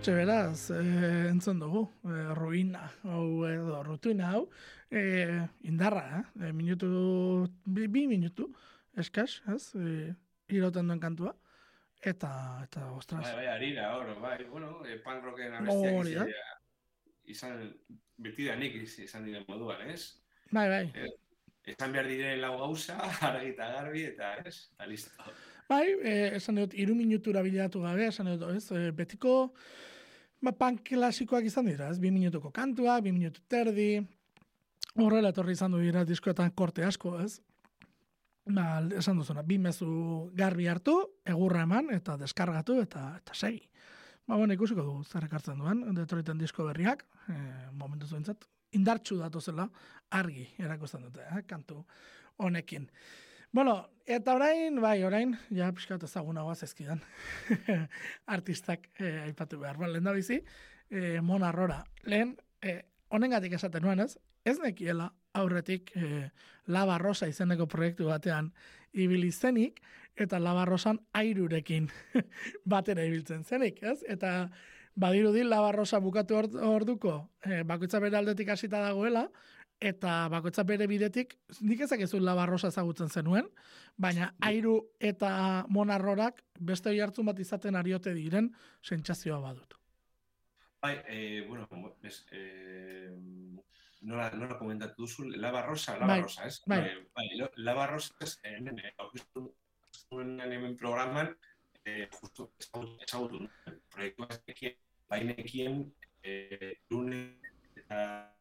Hortxe 0.02 0.16
beraz, 0.18 0.70
e, 0.74 0.78
entzun 1.30 1.60
dugu, 1.62 1.84
e, 2.02 2.34
ruina, 2.34 2.88
hau 3.06 3.44
edo, 3.46 3.84
rutina 3.86 4.32
hau, 4.32 4.48
e, 4.90 5.28
indarra, 5.70 6.02
eh? 6.18 6.48
E, 6.48 6.50
minutu, 6.50 6.88
bi, 7.62 7.86
bi 7.86 8.08
minutu, 8.10 8.48
eskas, 8.98 9.36
ez, 9.54 9.76
e, 9.78 10.08
iroten 10.50 10.90
duen 10.90 10.98
kantua, 10.98 11.30
eta, 12.02 12.32
eta, 12.64 12.88
ostras. 12.96 13.28
Bai, 13.28 13.44
bai, 13.44 13.46
harira, 13.52 13.92
hor, 13.94 14.10
bai, 14.24 14.40
bueno, 14.50 14.72
e, 14.82 14.96
punk 15.04 15.22
rocken 15.28 15.54
abestiak 15.60 16.10
izan, 16.10 16.34
izan, 17.36 17.62
beti 18.26 18.50
da 18.50 18.58
nik 18.58 18.74
izan 18.82 19.30
diren 19.30 19.46
moduan, 19.46 19.86
ez? 19.86 20.16
Bai, 20.50 20.66
bai. 20.66 20.82
E, 20.98 21.12
esan 21.76 21.94
behar 21.94 22.10
diren 22.10 22.42
lau 22.42 22.56
gauza, 22.64 22.98
argita 23.30 23.70
garbi, 23.78 24.02
eta 24.10 24.34
ez, 24.42 24.56
eta 24.74 24.90
listo. 24.90 25.30
Bai, 25.70 25.86
eh, 26.02 26.34
esan 26.42 26.58
dut, 26.58 26.74
iru 26.74 26.98
minutura 26.98 27.46
bilatu 27.46 27.86
gabe, 27.86 28.10
esan 28.10 28.34
dut, 28.34 28.48
ez, 28.50 28.66
eh, 28.74 28.90
betiko, 28.90 29.54
ba, 30.42 30.52
pan 30.52 30.78
klasikoak 30.82 31.46
izan 31.46 31.70
dira, 31.70 31.88
ez, 31.92 32.00
bi 32.02 32.10
minutuko 32.10 32.50
kantua, 32.54 32.98
bi 33.00 33.12
minutu 33.14 33.42
terdi, 33.48 33.94
horrela 34.98 35.32
etorri 35.32 35.56
izan 35.56 35.72
du 35.72 35.80
dira 35.82 36.04
diskoetan 36.08 36.52
korte 36.58 36.84
asko, 36.84 37.14
ez, 37.22 37.38
ba, 38.50 38.82
esan 38.98 39.20
duzuna, 39.22 39.44
bi 39.46 39.58
mezu 39.62 39.88
garbi 40.38 40.68
hartu, 40.68 40.96
egurra 41.24 41.64
eman, 41.68 41.92
eta 41.94 42.18
deskargatu, 42.20 42.80
eta 42.82 43.12
eta 43.22 43.38
segi. 43.38 43.62
Ba, 44.26 44.36
bueno, 44.36 44.54
ikusiko 44.54 44.84
du, 44.86 44.96
zer 45.04 45.26
ekartzen 45.26 45.58
duen, 45.58 45.86
detoriten 45.96 46.38
disko 46.38 46.66
berriak, 46.68 47.06
e, 47.26 47.38
momentu 47.78 48.06
zuentzat, 48.06 48.46
indartxu 48.78 49.18
datu 49.18 49.40
zela, 49.40 49.66
argi 50.12 50.46
erakusten 50.62 51.02
dute, 51.06 51.24
eh, 51.26 51.42
kantu 51.48 51.82
honekin. 52.42 52.88
Bueno, 53.52 53.90
eta 54.06 54.32
orain, 54.32 54.78
bai, 54.80 55.02
orain, 55.04 55.34
ja, 55.52 55.66
pixkat 55.76 56.06
ezagunagoa 56.06 56.54
zezkidan. 56.56 57.02
Artistak 58.36 58.88
eh, 58.98 59.26
aipatu 59.26 59.58
behar. 59.60 59.76
Bueno, 59.76 59.92
lehen 59.92 60.08
da 60.08 60.14
bizi, 60.16 60.38
eh, 60.88 61.20
Mona 61.20 61.52
Rora. 61.52 61.82
Lehen, 62.08 62.38
eh, 62.62 62.80
honengatik 63.12 63.52
esaten 63.58 63.84
nuen 63.84 64.00
ez, 64.00 64.16
ez 64.48 64.56
nekiela 64.62 65.10
aurretik 65.36 65.92
eh, 66.00 66.30
Lava 66.72 66.96
Rosa 66.98 67.28
izeneko 67.28 67.66
proiektu 67.68 68.08
batean 68.08 68.54
ibili 68.92 69.28
zenik, 69.32 69.82
eta 70.16 70.40
Lava 70.40 70.64
Rosan 70.64 71.02
airurekin 71.12 71.90
batera 72.72 73.04
ibiltzen 73.04 73.44
zenik, 73.44 73.82
ez? 73.82 73.98
Eta 74.08 74.48
badirudi 74.96 75.44
Lava 75.44 75.72
Rosa 75.76 76.00
bukatu 76.00 76.40
orduko, 76.40 77.18
eh, 77.44 77.62
bakoitza 77.68 78.00
bere 78.00 78.16
aldetik 78.16 78.48
hasita 78.48 78.80
dagoela, 78.80 79.28
eta 79.82 80.28
bakoitza 80.30 80.62
bere 80.66 80.86
bidetik, 80.86 81.34
nik 81.66 81.82
ezak 81.86 82.04
ez 82.04 82.12
labarrosa 82.14 82.70
ezagutzen 82.72 83.10
zenuen, 83.10 83.48
baina 83.98 84.32
airu 84.40 84.76
eta 85.00 85.64
monarrorak 85.68 86.42
beste 86.58 86.94
hartzun 87.02 87.26
bat 87.26 87.38
izaten 87.38 87.76
ariote 87.76 88.14
diren 88.14 88.50
sentsazioa 88.82 89.40
badut. 89.40 89.74
Bai, 90.82 90.96
eh, 91.06 91.44
bueno, 91.48 91.68
es, 92.02 92.26
eh, 92.32 93.10
nola, 94.02 94.30
nola 94.34 94.58
komentatu 94.58 95.02
duzu, 95.04 95.28
laba 95.36 95.62
rosa, 95.62 95.96
laba 95.98 96.16
bai, 96.16 96.46
ez? 96.46 96.62
Bai, 96.66 96.80
bai, 96.80 96.96
bai 97.14 97.26
laba 97.56 97.86
rosa, 97.86 98.14
ez, 98.20 98.38
hemen, 98.42 98.80
hemen 100.10 100.76
programan, 100.76 101.36
eh, 101.84 102.08
justu, 102.20 102.50
ezagutu, 102.58 103.46
proiektua 103.90 104.28
ez 104.30 104.74
bainekien, 105.08 105.84
eh, 106.22 106.78
lune, 106.90 107.38
eta 107.76 108.32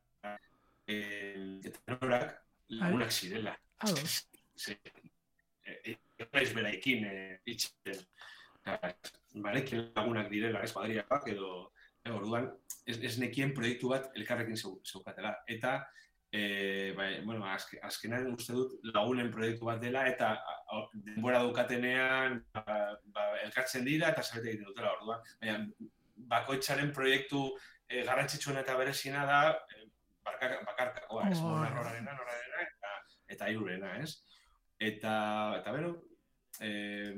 eh, 0.92 1.60
eta 1.70 1.96
norak 1.96 2.36
lagunak 2.80 3.12
zirela. 3.12 3.56
Ados. 3.80 4.20
Sí. 4.62 4.76
Eh, 5.66 5.96
ez 6.38 6.52
beraikin 6.54 7.06
eh, 7.08 7.40
itxen. 7.50 7.98
Barekin 9.42 9.88
lagunak 9.96 10.28
direla, 10.30 10.62
ez 10.62 10.70
badriak 10.76 11.26
edo 11.32 11.72
orduan, 12.10 12.52
ez, 12.86 13.00
ez 13.02 13.16
nekien 13.22 13.56
proiektu 13.58 13.90
bat 13.90 14.12
elkarrekin 14.18 14.60
zeukatela. 14.60 15.34
Eta, 15.50 15.80
e, 16.32 16.94
bai, 16.98 17.10
bueno, 17.26 17.46
azke, 17.46 17.80
azkenan 17.84 18.30
uste 18.34 18.56
dut 18.58 18.78
lagunen 18.94 19.32
proiektu 19.34 19.68
bat 19.70 19.82
dela, 19.82 20.06
eta 20.10 20.34
denbora 20.94 21.42
dukatenean 21.46 22.40
ba, 22.54 22.78
ba, 23.16 23.28
elkartzen 23.46 23.86
dira 23.86 24.12
eta 24.14 24.24
zabete 24.24 24.54
egiten 24.54 24.72
dutela, 24.72 24.96
orduan. 24.98 25.26
Baina, 25.42 25.90
bakoitzaren 26.32 26.94
proiektu 26.96 27.48
e, 27.88 28.04
garrantzitsuena 28.08 28.66
eta 28.66 28.78
berezina 28.80 29.26
da, 29.30 29.42
bakarkakoa, 30.26 31.30
ez, 31.30 31.40
oh, 31.40 31.56
norarena, 31.58 32.14
norarena, 32.18 32.68
eta, 32.68 32.94
eta 33.36 33.50
irurena, 33.54 33.96
ez? 34.02 34.16
Eta, 34.82 35.16
eta 35.60 35.74
bero, 35.76 35.96
eh, 36.62 37.14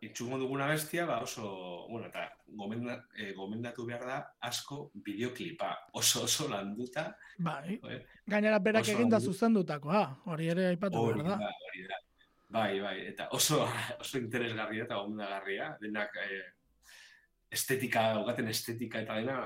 itxungo 0.00 0.38
duguna 0.38 0.68
bestia, 0.70 1.06
ba 1.06 1.20
oso, 1.22 1.86
bueno, 1.88 2.06
eta 2.06 2.28
gomenda, 2.46 2.98
e, 3.16 3.32
gomendatu 3.34 3.86
behar 3.86 4.04
da 4.06 4.18
asko 4.46 4.90
bideoklipa, 4.94 5.70
oso 5.98 6.24
oso 6.24 6.48
landuta. 6.50 7.08
Bai, 7.38 7.80
gainera 8.26 8.60
berak 8.62 8.88
eginda 8.94 9.20
zuzendutakoa, 9.20 10.04
hori 10.30 10.52
ere 10.54 10.68
aipatu 10.74 11.02
behar 11.08 11.24
da. 11.32 11.40
Hori 11.70 11.88
da, 11.88 12.04
Bai, 12.48 12.80
bai, 12.80 12.94
eta 13.10 13.26
oso, 13.36 13.60
oso 14.02 14.18
interesgarria 14.18 14.86
eta 14.86 15.02
gomendagarria, 15.02 15.74
denak 15.82 16.14
e, 16.22 16.38
estetika, 17.50 18.02
ugaten 18.20 18.48
estetika 18.52 19.00
eta 19.00 19.16
dena, 19.16 19.40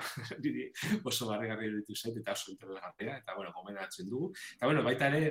oso 1.08 1.28
barregarria 1.30 1.78
ditu 1.78 1.96
zait, 1.96 2.18
eta 2.18 2.34
oso 2.34 2.52
interesgarria, 2.52 3.18
eta 3.22 3.36
bueno, 3.36 3.52
gomendatzen 3.54 4.10
dugu. 4.10 4.32
Eta 4.56 4.66
bueno, 4.66 4.82
baita 4.82 5.08
ere, 5.12 5.22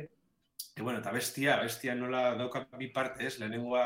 e, 0.76 0.82
bueno, 0.82 1.00
eta 1.00 1.12
bestia, 1.12 1.58
bestia 1.62 1.96
nola 1.96 2.32
dauka 2.40 2.66
bi 2.80 2.92
partez, 2.96 3.38
lehenengoa 3.40 3.86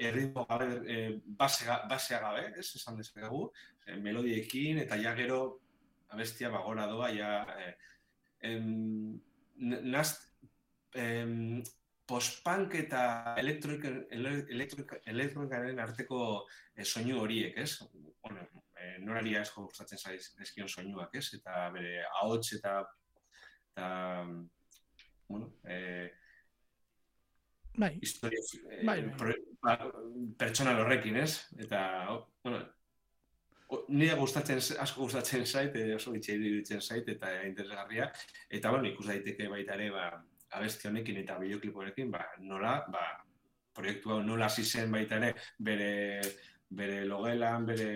erritmo 0.00 0.46
gabe, 0.48 0.70
e, 0.86 1.00
basea 1.36 2.20
gabe, 2.22 2.46
ez, 2.56 2.70
esan 2.78 3.00
dezakegu, 3.00 3.50
e, 3.86 3.98
melodiekin, 4.00 4.80
eta 4.86 4.98
ja 5.00 5.14
gero, 5.18 5.60
abestia 6.10 6.50
bagora 6.50 6.86
doa, 6.90 7.10
ja, 7.14 7.34
e, 7.58 7.74
em, 8.48 9.20
nazt, 9.60 10.30
em, 10.94 11.62
post-punk 12.10 12.74
eta 12.82 13.00
elektronikaren 13.40 15.78
arteko 15.84 16.20
e, 16.74 16.84
soinu 16.84 17.20
horiek, 17.22 17.58
ez? 17.62 17.72
Bueno, 18.24 18.40
e, 18.74 18.98
norari 19.04 19.36
asko 19.38 19.58
gustatzen 19.68 19.98
zaiz 19.98 20.24
eskion 20.42 20.68
soinuak, 20.68 21.14
ez? 21.20 21.28
Eta 21.38 21.52
bere 21.74 21.92
ahots 22.22 22.48
eta, 22.58 22.72
eta 23.70 23.86
bueno, 25.30 25.46
e, 25.64 25.76
bai. 27.78 27.94
historia, 28.02 28.40
e, 28.66 28.82
bai, 28.86 29.00
bai 29.22 29.38
ba, 29.62 29.78
pertsona 30.38 30.76
horrekin, 30.80 31.16
ez? 31.22 31.46
Eta, 31.58 31.80
bueno, 32.44 32.60
nire 33.88 34.16
gustatzen, 34.18 34.58
asko 34.82 35.06
gustatzen 35.06 35.46
zait, 35.46 35.76
oso 35.94 36.12
bitxe 36.14 36.34
iruditzen 36.34 36.82
zait, 36.82 37.08
eta 37.14 37.30
interesgarria. 37.46 38.10
Eta, 38.48 38.74
bueno, 38.74 38.90
ikus 38.90 39.06
daiteke 39.12 39.48
baita 39.52 39.78
ere, 39.78 39.90
ba, 39.94 40.08
abesti 40.56 40.88
honekin 40.88 41.20
eta 41.22 41.38
bideokliporekin, 41.38 42.10
ba, 42.10 42.24
nola, 42.44 42.76
ba, 42.90 43.04
proiektu 43.74 44.14
hau 44.14 44.20
nola 44.26 44.48
hasi 44.50 44.64
zen 44.64 44.92
baita 44.92 45.18
ere, 45.20 45.32
bere, 45.58 45.90
bere 46.70 47.04
logelan, 47.06 47.66
bere 47.66 47.90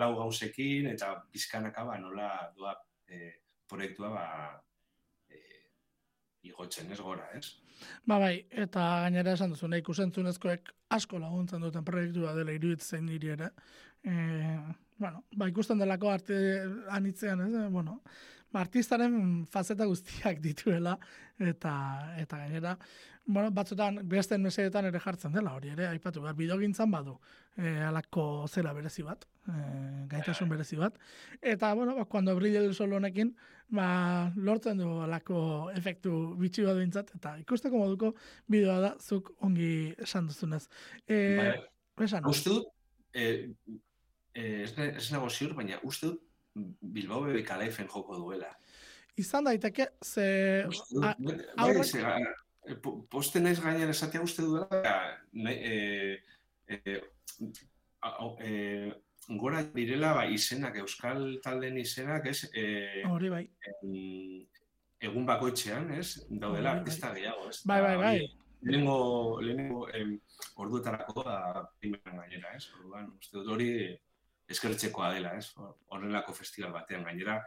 lau 0.00 0.12
gauzekin, 0.18 0.90
eta 0.92 1.14
pizkanaka, 1.30 1.84
ba, 1.88 1.98
nola 2.02 2.30
doa 2.56 2.74
e, 3.06 3.30
proiektua, 3.70 4.10
ba, 4.14 4.26
e, 5.30 5.42
igotzen 6.50 6.92
ez 6.92 7.00
gora, 7.00 7.30
ez? 7.38 7.46
Ba 8.06 8.18
bai, 8.22 8.36
eta 8.64 8.84
gainera 9.04 9.34
esan 9.34 9.52
duzu, 9.54 9.68
nahi 9.68 9.82
ikusentzunezkoek 9.82 10.70
asko 10.94 11.18
laguntzen 11.18 11.64
duten 11.64 11.84
proiektua 11.84 12.34
dela 12.36 12.54
iruditzen 12.54 13.04
niri 13.06 13.34
ere. 13.34 13.50
E, 14.04 14.14
bueno, 14.98 15.24
ba, 15.34 15.48
ikusten 15.50 15.80
delako 15.82 16.12
arte 16.12 16.36
anitzean, 16.94 17.42
ez? 17.48 17.66
Bueno, 17.72 18.00
artistaren 18.60 19.46
fazeta 19.50 19.86
guztiak 19.88 20.40
dituela, 20.44 20.98
eta, 21.38 21.74
eta 22.20 22.38
gainera, 22.38 22.76
bueno, 23.26 23.50
batzutan 23.56 24.02
beste 24.08 24.36
mesedetan 24.38 24.84
ere 24.90 25.00
jartzen 25.00 25.32
dela 25.32 25.54
hori 25.56 25.70
ere, 25.72 25.86
aipatu, 25.88 26.20
behar 26.22 26.36
bidogintzan 26.36 26.90
badu, 26.92 27.14
e, 27.56 27.70
alako 27.88 28.44
zera 28.48 28.74
berezi 28.76 29.02
bat, 29.06 29.24
e, 29.48 29.54
gaitasun 30.10 30.50
berezi 30.52 30.76
bat, 30.76 30.98
eta, 31.40 31.72
bueno, 31.74 31.94
ba, 31.96 32.04
cuando 32.04 32.36
brille 32.36 32.60
el 32.60 32.74
sol 32.74 32.92
honekin, 32.92 33.34
ba, 33.72 34.32
lortzen 34.36 34.78
du 34.78 34.90
alako 35.06 35.70
efektu 35.74 36.34
bitxi 36.40 36.66
bat 36.68 36.76
bintzat, 36.78 37.14
eta 37.16 37.36
ikusteko 37.40 37.80
moduko 37.80 38.12
bideoa 38.46 38.78
da, 38.88 38.92
zuk 39.00 39.32
ongi 39.40 39.94
esan 39.98 40.28
duzunez. 40.28 40.66
E, 41.08 41.18
bai. 41.40 42.04
esan. 42.04 42.28
Uste 42.28 42.52
dut, 42.52 42.68
e, 43.14 43.26
e, 44.34 44.46
ez 44.66 45.10
nago 45.12 45.30
ziur, 45.30 45.56
baina 45.56 45.80
uste 45.82 46.12
dut 46.12 46.23
Bilbao 46.54 47.24
bebe 47.26 47.42
kalaifen 47.46 47.88
joko 47.90 48.16
duela. 48.18 48.50
Izan 49.16 49.46
daiteke, 49.46 49.88
ze... 50.02 50.26
Bai, 51.00 51.14
aurrek... 51.56 51.94
Eh, 52.64 52.76
poste 53.12 53.40
naiz 53.42 53.58
gainean 53.60 53.90
esatea 53.92 54.22
uste 54.24 54.42
duela, 54.42 54.92
e, 55.36 56.16
e, 56.66 56.94
e, 58.40 58.52
gora 59.40 59.60
direla 59.74 60.14
ba, 60.16 60.24
izenak, 60.32 60.78
euskal 60.80 61.26
talden 61.44 61.76
izenak, 61.82 62.30
ez? 62.32 62.48
E, 62.56 63.04
Hori 63.10 63.28
bai. 63.34 63.44
egun 65.04 65.26
bakoitzean, 65.28 65.90
ez? 65.92 66.24
Daudela, 66.30 66.78
ez 66.88 66.96
da 67.02 67.12
gehiago, 67.12 67.50
ez? 67.52 67.60
Bai, 67.68 67.80
bai, 67.84 67.96
bai. 68.00 68.16
Lehenengo, 68.64 68.96
lehenengo 69.44 69.84
orduetarako 70.64 71.26
da 71.26 71.68
primeran 71.78 72.22
gainera, 72.22 72.54
ez? 72.56 72.70
Orduan, 72.80 73.12
uste 73.20 73.36
dut 73.36 73.52
hori 73.52 73.70
eskertzekoa 74.48 75.12
dela, 75.14 75.34
ez? 75.38 75.52
Horrelako 75.94 76.34
festival 76.36 76.72
batean 76.72 77.04
gainera, 77.04 77.38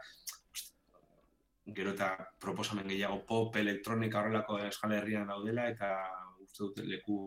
gero 1.74 1.92
eta 1.92 2.14
proposamen 2.40 2.88
gehiago 2.88 3.20
pop, 3.28 3.56
elektronika 3.56 4.22
horrelako 4.22 4.58
eskala 4.66 4.98
herrian 4.98 5.28
daudela, 5.28 5.68
eta 5.68 5.92
uste 6.42 6.64
dut 6.64 6.84
leku 6.88 7.20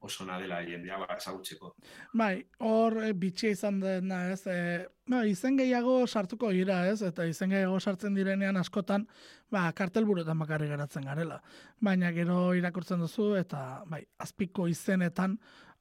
oso 0.00 0.24
dela 0.24 0.62
jendea 0.64 0.96
ba, 0.98 1.16
esagutzeko. 1.16 1.74
Bai, 2.16 2.40
hor 2.64 3.02
e, 3.04 3.12
bitxia 3.12 3.50
izan 3.52 3.80
dena 3.82 4.22
ez, 4.32 4.40
e, 4.48 4.86
ba, 5.06 5.24
izen 5.28 5.58
gehiago 5.60 6.06
sartuko 6.06 6.48
gira 6.56 6.86
ez, 6.88 7.02
eta 7.04 7.26
izen 7.28 7.52
gehiago 7.52 7.78
sartzen 7.80 8.16
direnean 8.16 8.56
askotan, 8.56 9.06
ba, 9.52 9.66
kartel 9.76 10.08
buruetan 10.08 10.40
bakarri 10.40 10.70
geratzen 10.72 11.04
garela. 11.04 11.42
Baina 11.80 12.12
gero 12.16 12.54
irakurtzen 12.56 13.04
duzu, 13.04 13.34
eta 13.36 13.82
bai, 13.86 14.02
azpiko 14.18 14.68
izenetan 14.72 15.36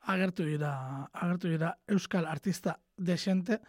agertu 0.09 0.45
dira, 0.47 0.73
agertu 1.13 1.51
dira 1.51 1.73
euskal 1.87 2.27
artista 2.27 2.75
desente, 2.97 3.59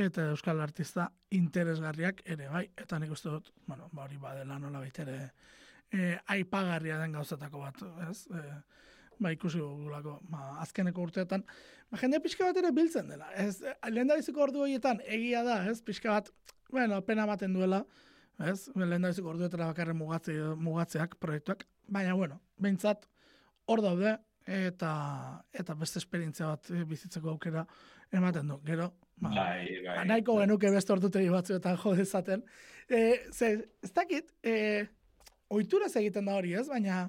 eta 0.00 0.30
euskal 0.32 0.60
artista 0.64 1.10
interesgarriak 1.36 2.22
ere 2.24 2.48
bai, 2.48 2.64
eta 2.80 2.98
nik 2.98 3.12
uste 3.12 3.32
dut, 3.32 3.50
bueno, 3.66 3.88
ba 3.92 4.06
hori 4.06 4.16
badela 4.20 4.58
nola 4.58 4.80
baitere 4.80 5.18
e, 5.92 6.14
aipagarria 6.34 6.98
den 7.02 7.16
gauzatako 7.18 7.64
bat, 7.66 7.82
ez? 8.08 8.24
E, 8.32 8.44
ba 9.20 9.32
ikusi 9.34 9.60
gulako, 9.60 10.16
ba, 10.32 10.56
azkeneko 10.64 11.04
urteetan, 11.04 11.44
ba, 11.90 12.00
jende 12.00 12.22
pixka 12.24 12.48
bat 12.48 12.62
ere 12.62 12.72
biltzen 12.76 13.12
dela, 13.12 13.28
ez? 13.36 13.60
Lehen 13.92 14.08
da 14.08 14.16
ordu 14.16 14.64
horietan 14.64 15.02
egia 15.04 15.44
da, 15.44 15.60
ez? 15.68 15.82
Pixka 15.84 16.16
bat, 16.16 16.32
bueno, 16.70 17.02
pena 17.04 17.28
baten 17.28 17.52
duela, 17.52 17.84
ez? 18.40 18.70
Lehen 18.74 19.04
da 19.04 19.12
ordu 19.12 19.44
horietan 19.44 19.66
bakarren 19.66 20.00
mugatze, 20.00 20.38
mugatzeak, 20.56 21.18
proiektuak, 21.20 21.66
baina, 21.88 22.16
bueno, 22.16 22.40
behintzat, 22.56 23.04
hor 23.68 23.84
daude, 23.84 24.16
eta 24.46 24.92
eta 25.52 25.74
beste 25.74 26.00
esperientzia 26.00 26.46
bat 26.54 26.70
bizitzeko 26.88 27.30
aukera 27.30 27.66
ematen 28.12 28.48
du. 28.48 28.60
Gero, 28.66 28.90
Ba, 29.20 29.28
bai, 29.28 29.66
bai. 29.84 29.96
Ba, 29.98 30.04
nahiko 30.08 30.38
genuke 30.40 30.70
beste 30.72 30.94
ordutegi 30.94 31.28
batzuetan 31.28 31.76
jo 31.82 31.92
dezaten. 31.98 32.42
E, 32.88 33.00
ze, 33.36 33.50
ez 33.84 33.90
dakit, 33.92 34.32
e, 34.40 34.54
oitura 35.52 35.90
egiten 36.00 36.30
da 36.30 36.38
hori 36.38 36.54
ez, 36.56 36.66
baina 36.70 37.02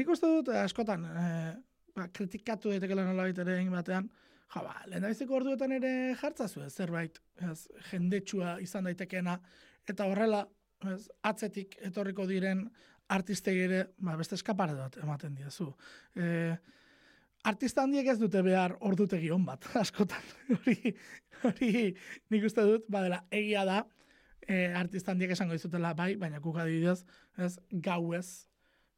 nik 0.00 0.08
uste 0.08 0.30
dut 0.30 0.48
askotan 0.62 1.04
e, 1.04 1.26
ba, 1.96 2.08
kritikatu 2.16 2.72
daitekela 2.72 3.04
nola 3.04 3.28
ere 3.28 3.58
egin 3.58 3.74
batean, 3.74 4.08
ja, 4.54 4.62
ba, 4.64 4.78
lehen 4.88 5.34
orduetan 5.40 5.76
ere 5.76 5.92
jartzazu 6.22 6.64
ez, 6.64 6.72
zerbait, 6.72 7.20
ez, 7.50 7.66
jendetsua 7.90 8.56
izan 8.64 8.88
daitekena, 8.88 9.36
eta 9.92 10.08
horrela, 10.08 10.46
ez, 10.88 11.02
atzetik 11.20 11.76
etorriko 11.90 12.24
diren 12.30 12.64
artistegi 13.10 13.64
ere, 13.66 13.80
ba, 13.98 14.16
beste 14.20 14.36
eskapare 14.38 14.76
dut 14.76 14.98
ematen 15.02 15.34
diazu. 15.34 15.68
E, 16.14 16.26
artista 17.50 17.84
handiek 17.84 18.10
ez 18.12 18.18
dute 18.20 18.42
behar 18.46 18.76
ordutegi 18.86 19.30
on 19.34 19.46
bat, 19.46 19.66
askotan. 19.82 20.28
Hori, 20.58 20.94
hori 21.46 21.72
nik 22.30 22.46
uste 22.46 22.66
dut, 22.66 22.86
badela, 22.92 23.22
egia 23.34 23.64
da, 23.68 23.80
e, 24.46 24.68
artista 24.76 25.14
handiek 25.14 25.34
esango 25.36 25.56
dizutela 25.56 25.94
bai, 25.98 26.14
baina 26.20 26.42
kuka 26.44 26.64
adibidez, 26.64 27.02
ez, 27.38 27.56
gau 27.72 28.12
ez, 28.18 28.46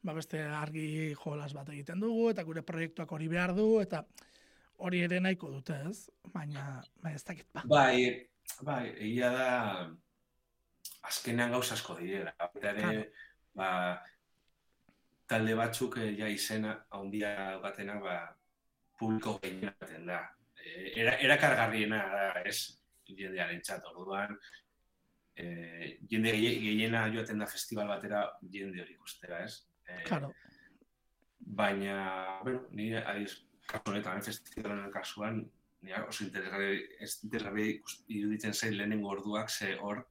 ba 0.03 0.15
beste 0.17 0.41
argi 0.43 1.15
jolas 1.15 1.53
bat 1.55 1.71
egiten 1.71 2.03
dugu, 2.03 2.29
eta 2.33 2.45
gure 2.47 2.65
proiektuak 2.67 3.13
hori 3.15 3.31
behar 3.31 3.55
du, 3.57 3.69
eta 3.81 4.05
hori 4.83 5.03
ere 5.07 5.21
nahiko 5.23 5.51
dute, 5.53 5.79
ez? 5.89 6.09
Baina, 6.35 6.81
bai, 7.03 7.15
ez 7.15 7.25
dakit, 7.25 7.47
ba. 7.55 7.63
Bai, 7.71 8.27
bai, 8.67 8.87
egia 8.97 9.31
da, 9.35 9.51
azkenean 11.07 11.55
gauz 11.55 11.69
asko 11.75 11.97
direla. 12.01 12.35
Claro. 12.59 13.05
Ba, 13.55 13.71
talde 15.29 15.57
batzuk 15.57 15.99
eh, 16.03 16.13
ja 16.19 16.29
izena 16.29 16.77
handia 16.91 17.59
batenak 17.63 18.03
ba 18.05 18.17
publiko 18.99 19.39
gehienaten 19.43 20.07
da. 20.07 20.23
Eh, 20.63 20.93
era 21.03 21.19
erakargarriena 21.19 22.05
da, 22.13 22.31
ez? 22.47 22.83
jendearen 23.19 23.61
txat, 23.61 23.87
orduan, 23.93 24.37
e, 25.37 25.47
jende 26.11 26.33
gehiena 26.37 27.07
joaten 27.15 27.43
da 27.43 27.49
festival 27.51 27.91
batera 27.91 28.25
jende 28.55 28.83
hori 28.83 28.97
ikustera, 28.97 29.43
ez? 29.47 29.65
E, 29.87 30.03
claro. 30.07 30.33
Baina, 31.63 31.97
bueno, 32.45 32.63
ni 32.71 32.93
adiz, 32.99 33.43
kasu 33.69 33.93
honetan, 33.93 34.23
festivalen 34.25 34.91
kasuan, 34.95 35.43
ni 35.83 35.95
oso 35.99 36.25
interesgarri 36.25 37.81
iruditzen 38.07 38.55
zain 38.55 38.77
lehenengo 38.79 39.11
orduak, 39.17 39.51
ze 39.51 39.75
hor, 39.81 40.05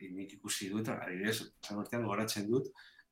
nik 0.00 0.32
ikusi 0.38 0.68
dut, 0.72 0.88
adibidez, 0.88 1.38
zan 1.64 1.78
urtean 1.82 2.04
goratzen 2.06 2.48
dut, 2.50 2.68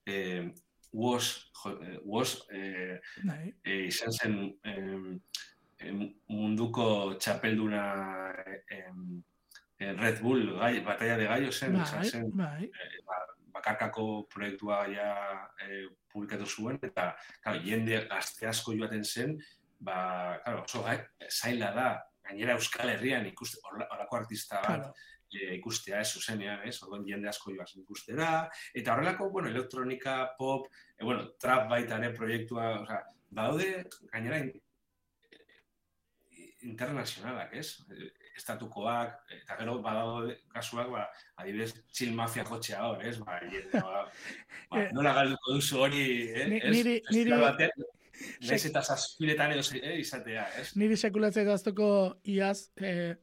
eh, 0.06 0.48
was, 0.92 1.50
eh, 1.66 1.98
was 2.04 2.46
eh, 2.50 2.98
bai. 3.24 3.54
eh, 3.64 3.86
izan 3.86 4.12
zen 4.12 4.38
eh, 4.64 5.92
munduko 6.28 7.14
txapelduna 7.18 7.84
eh, 8.68 8.90
Red 9.80 10.18
Bull 10.20 10.58
gai, 10.58 10.80
batalla 10.84 11.16
de 11.16 11.26
gallo 11.30 11.52
zen, 11.52 11.78
bai, 11.78 12.04
zen 12.04 12.26
bai. 12.36 12.64
eh, 12.68 12.98
ba, 13.06 13.20
bakarkako 13.54 14.26
proiektua 14.28 14.82
ja 14.92 15.08
eh, 15.64 15.86
publikatu 16.12 16.46
zuen, 16.46 16.78
eta 16.82 17.14
claro, 17.42 17.62
jende 17.64 18.02
gazte 18.10 18.46
asko 18.50 18.74
joaten 18.76 19.04
zen, 19.04 19.38
ba, 19.78 20.36
claro, 20.44 20.66
oso 20.66 20.82
gai, 20.84 20.98
zaila 21.30 21.70
da, 21.76 21.88
gainera 22.28 22.58
Euskal 22.58 22.92
Herrian 22.92 23.24
ikuste, 23.30 23.62
horako 23.64 24.16
artista 24.20 24.60
bat, 24.60 24.66
claro 24.66 24.92
e, 25.34 25.54
ikustea, 25.56 26.00
ez, 26.00 26.14
zuzenean, 26.14 26.64
ez, 26.68 26.76
orduan 26.84 27.06
jende 27.08 27.30
asko 27.30 27.54
joaz 27.54 27.70
ikustera, 27.76 28.30
eta 28.74 28.94
horrelako, 28.94 29.30
bueno, 29.34 29.50
elektronika, 29.52 30.16
pop, 30.38 30.66
e, 30.96 31.04
bueno, 31.04 31.28
trap 31.40 31.68
baita 31.70 32.00
ere 32.00 32.12
proiektua, 32.16 32.72
o 32.80 32.88
sea, 32.88 33.04
badaude, 33.30 33.84
gainera, 34.12 34.42
internazionalak, 36.62 37.54
ez? 37.56 37.80
Estatukoak, 38.36 39.14
eta 39.36 39.56
gero 39.58 39.78
badaude 39.84 40.36
kasuak, 40.52 40.90
ba, 40.92 41.06
adibidez, 41.40 41.72
chill 41.92 42.12
mafia 42.16 42.44
jotxea 42.48 42.82
hor, 42.88 43.06
ez? 43.06 43.16
Ba, 43.24 43.38
jende, 43.46 43.80
ba, 43.80 44.04
ba, 44.72 44.84
nola 44.96 45.14
galduko 45.16 45.56
duzu 45.56 45.80
hori, 45.86 46.04
eh? 46.34 46.50
Niri, 46.68 47.00
niri, 47.12 47.40
Naiz 48.44 48.66
eta 48.68 48.82
edo 49.54 49.62
eh, 49.80 49.98
izatea, 50.00 50.44
ez? 50.60 50.70
Niri 50.76 50.96
sekulatzea 50.96 51.44
gaztoko 51.46 51.88
iaz, 52.28 52.70
eh, 52.76 53.14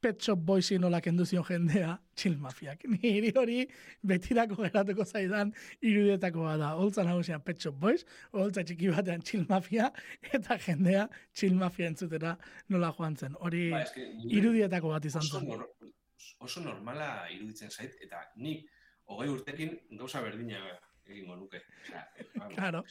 Pet 0.00 0.22
Shop 0.22 0.38
Boysi 0.38 0.78
nola 0.78 1.00
kendu 1.02 1.24
zion 1.26 1.44
jendea, 1.44 1.96
chill 2.14 2.36
mafiak. 2.38 2.84
Niri 2.94 3.32
hori 3.36 3.64
betirako 4.06 4.60
geratuko 4.62 5.04
zaidan 5.04 5.50
irudietako 5.82 6.44
da. 6.60 6.70
Holtza 6.78 7.04
nagusian 7.06 7.42
Pet 7.42 7.58
Shop 7.62 7.74
Boys, 7.82 8.04
holtza 8.32 8.62
txiki 8.62 8.92
batean 8.94 9.24
chill 9.26 9.46
mafia, 9.48 9.90
eta 10.38 10.58
jendea 10.66 11.08
chill 11.34 11.56
mafia 11.58 11.90
entzutera 11.90 12.36
nola 12.68 12.92
joan 12.98 13.16
zen. 13.16 13.34
Hori 13.42 13.64
ba, 13.74 13.82
irudietako 14.38 14.94
bat 14.94 15.10
izan 15.10 15.26
zen. 15.26 15.50
Oso, 15.56 15.90
oso 16.46 16.62
normala 16.62 17.10
iruditzen 17.34 17.74
zait, 17.74 17.98
eta 18.06 18.22
ni 18.36 18.60
hogei 19.10 19.28
urtekin 19.34 19.74
gauza 19.98 20.22
berdina 20.22 20.62
egingo 21.08 21.40
nuke. 21.40 21.64
Osea, 21.82 22.06
claro. 22.54 22.84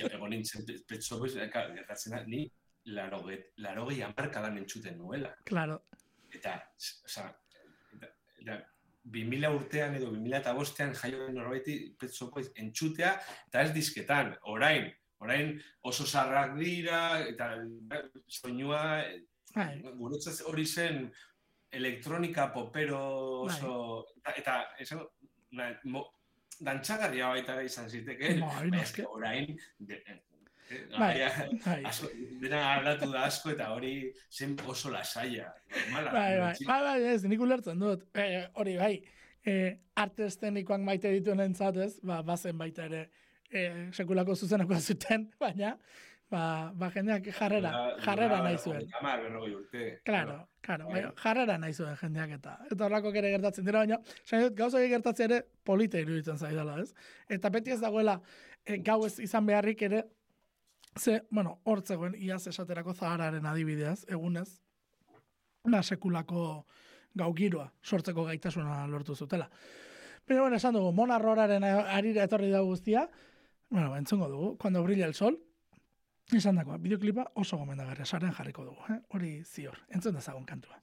Ego 0.00 0.28
nintzen 0.28 0.68
Pet 0.68 1.00
Shop 1.00 1.24
Boys, 1.24 1.40
gertatzen 1.40 2.20
ni 2.28 2.44
larogei 2.92 4.02
amarkadan 4.04 4.60
entzuten 4.60 5.00
nuela. 5.00 5.32
Claro 5.48 5.80
eta, 6.34 6.56
oza, 7.06 7.26
eta, 7.96 8.12
eta, 8.42 8.60
2000 9.10 9.50
urtean 9.56 9.96
edo 9.96 10.10
2000 10.12 10.38
eta 10.40 10.52
bostean 10.54 10.92
jaio 10.94 11.24
den 11.24 11.38
norbaiti 11.40 11.76
petzoko 11.98 12.42
entxutea, 12.64 13.14
eta 13.48 13.64
ez 13.64 13.72
dizketan, 13.74 14.34
orain, 14.52 14.90
orain 15.24 15.56
oso 15.88 16.06
zarrak 16.06 16.54
dira, 16.58 17.00
eta 17.26 17.50
soinua, 18.28 18.82
bai. 19.54 19.72
guretzat 19.98 20.44
hori 20.46 20.66
zen 20.66 21.08
elektronika 21.72 22.50
popero 22.52 23.02
oso, 23.48 23.74
bai. 24.24 24.36
eta, 24.42 24.56
eta 24.78 25.00
na, 25.56 25.70
mo, 25.84 26.06
dantxagarria 26.60 27.32
baita 27.34 27.60
izan 27.64 27.88
ziteke, 27.88 28.34
bai, 28.40 29.06
orain, 29.08 29.56
Bai, 30.98 31.14
bai. 31.64 31.80
Dena 32.42 32.60
aldatu 32.74 33.10
da 33.12 33.24
asko 33.26 33.50
eta 33.54 33.70
hori 33.74 33.94
zen 34.30 34.56
oso 34.66 34.90
lasaia. 34.90 35.48
Mala, 35.92 36.12
bai, 36.14 36.28
bai, 36.38 36.52
bai, 36.66 36.82
bai, 36.86 36.98
ez, 37.14 37.24
nik 37.26 37.40
ulertzen 37.42 37.80
dut. 37.80 38.04
E, 38.14 38.44
hori, 38.62 38.76
bai, 38.78 38.92
e, 39.46 39.56
arte 39.98 40.28
estenikoak 40.30 40.84
maite 40.84 41.10
dituen 41.16 41.42
entzatez, 41.46 41.96
ba, 42.06 42.20
bazen 42.26 42.58
baita 42.58 42.86
ere 42.86 43.08
e, 43.50 43.64
sekulako 43.92 44.36
zuzenako 44.36 44.78
zuten, 44.78 45.26
baina, 45.42 45.72
ba, 46.30 46.42
ba 46.78 46.90
jendeak 46.94 47.32
jarrera, 47.34 47.72
jarrera 48.04 48.38
nahi 48.44 48.60
zuen. 48.62 48.86
Amar, 49.00 49.24
berrogei 49.24 49.56
urte. 49.56 49.88
Claro, 50.06 50.38
claro, 50.62 50.86
bai, 50.92 51.02
jarrera 51.24 51.58
nahi 51.58 51.74
zuen 51.74 51.98
jendeak 52.04 52.36
eta. 52.38 52.54
Eta 52.70 52.86
horrako 52.86 53.14
ere 53.22 53.34
gertatzen 53.34 53.66
dira, 53.66 53.82
baina, 53.82 53.98
zain 54.22 54.46
dut, 54.46 54.56
gauza 54.62 54.86
gertatzen 54.94 55.30
ere 55.30 55.42
polite 55.66 56.06
iruditzen 56.06 56.38
zaidala, 56.38 56.78
ez? 56.84 56.94
Eta 57.28 57.50
beti 57.50 57.74
ez 57.74 57.82
dagoela, 57.82 58.20
e, 58.64 58.78
gau 58.86 59.02
ez 59.08 59.16
izan 59.26 59.50
beharrik 59.50 59.82
ere, 59.90 60.04
Ze, 60.98 61.22
bueno, 61.30 61.60
hortzegoen, 61.64 62.16
iaz 62.18 62.46
esaterako 62.50 62.94
zahararen 62.94 63.46
adibideaz, 63.46 64.04
egunez, 64.08 64.60
na 65.64 65.82
sekulako 65.82 66.66
gau 67.14 67.30
giroa, 67.34 67.70
sortzeko 67.82 68.24
gaitasuna 68.24 68.86
lortu 68.86 69.14
zutela. 69.14 69.50
Pero 70.24 70.42
bueno, 70.42 70.56
esan 70.56 70.74
dugu, 70.74 70.92
mona 70.92 71.18
roraren 71.18 71.64
arira 71.64 72.24
etorri 72.24 72.50
da 72.50 72.60
guztia, 72.60 73.08
bueno, 73.70 73.96
entzungo 73.96 74.28
dugu, 74.28 74.56
cuando 74.58 74.82
brilla 74.82 75.06
el 75.06 75.14
sol, 75.14 75.38
esan 76.32 76.56
dagoa, 76.56 76.78
videoklipa 76.78 77.30
oso 77.34 77.56
gomendagarria, 77.56 78.06
saren 78.06 78.32
jarriko 78.32 78.64
dugu, 78.64 78.92
eh? 78.94 79.00
hori 79.10 79.32
zior, 79.44 79.78
entzun 79.88 80.14
dezagun 80.14 80.46
kantua. 80.46 80.82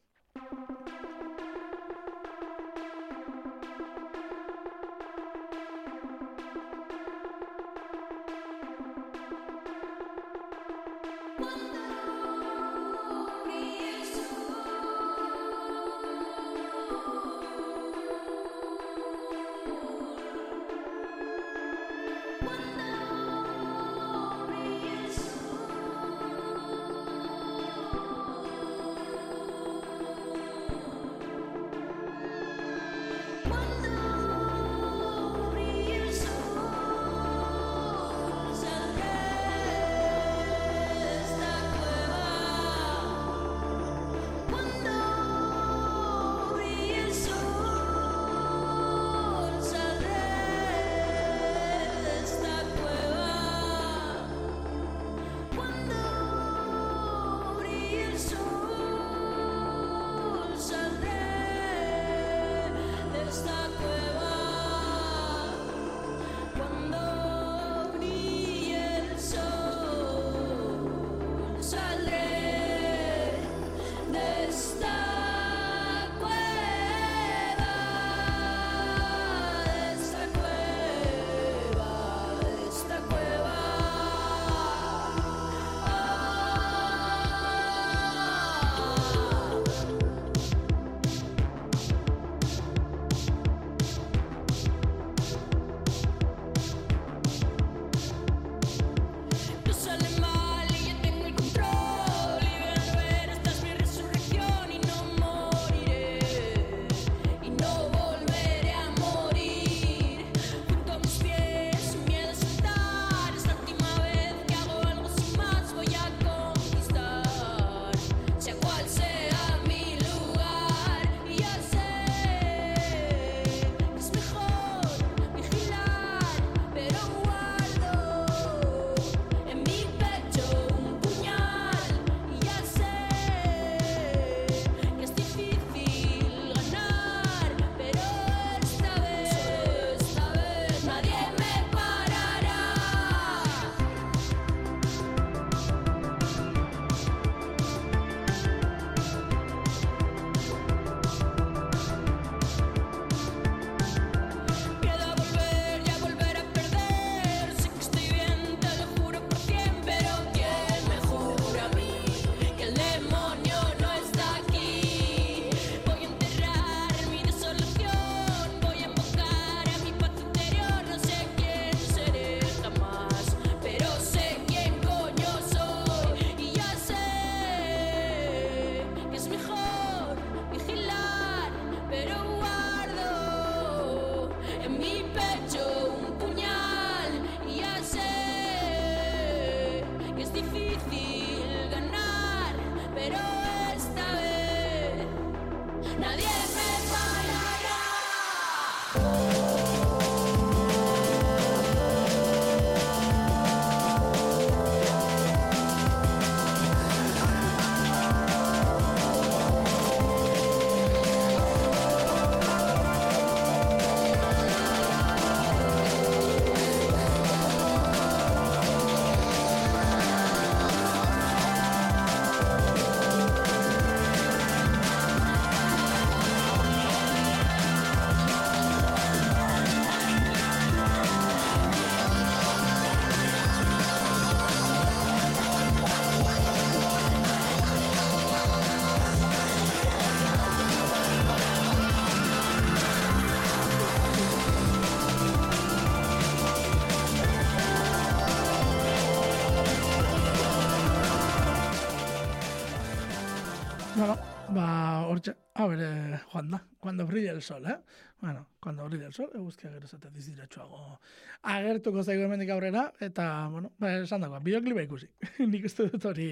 Hortxe, 255.67 255.85
hau 255.85 256.09
ere, 256.09 256.19
joan 256.31 256.51
da, 256.51 256.61
cuando 256.79 257.05
brilla 257.07 257.31
el 257.31 257.41
sol, 257.41 257.65
eh? 257.65 257.77
Bueno, 258.21 258.47
cuando 258.59 258.85
brilla 258.85 259.07
el 259.07 259.13
sol, 259.13 259.29
eguzkia 259.33 259.71
gero 259.71 259.87
zate 259.87 260.09
diziratxoago 260.09 260.99
agertuko 261.43 262.03
zaigu 262.03 262.23
hemendik 262.23 262.49
aurrera, 262.49 262.91
eta, 262.99 263.47
bueno, 263.51 263.71
ba, 263.79 263.93
esan 264.01 264.21
dagoa, 264.21 264.39
bideoklipa 264.39 264.83
ikusi. 264.87 265.09
Nik 265.51 265.65
uste 265.69 265.87
dut 265.91 266.05
hori 266.05 266.29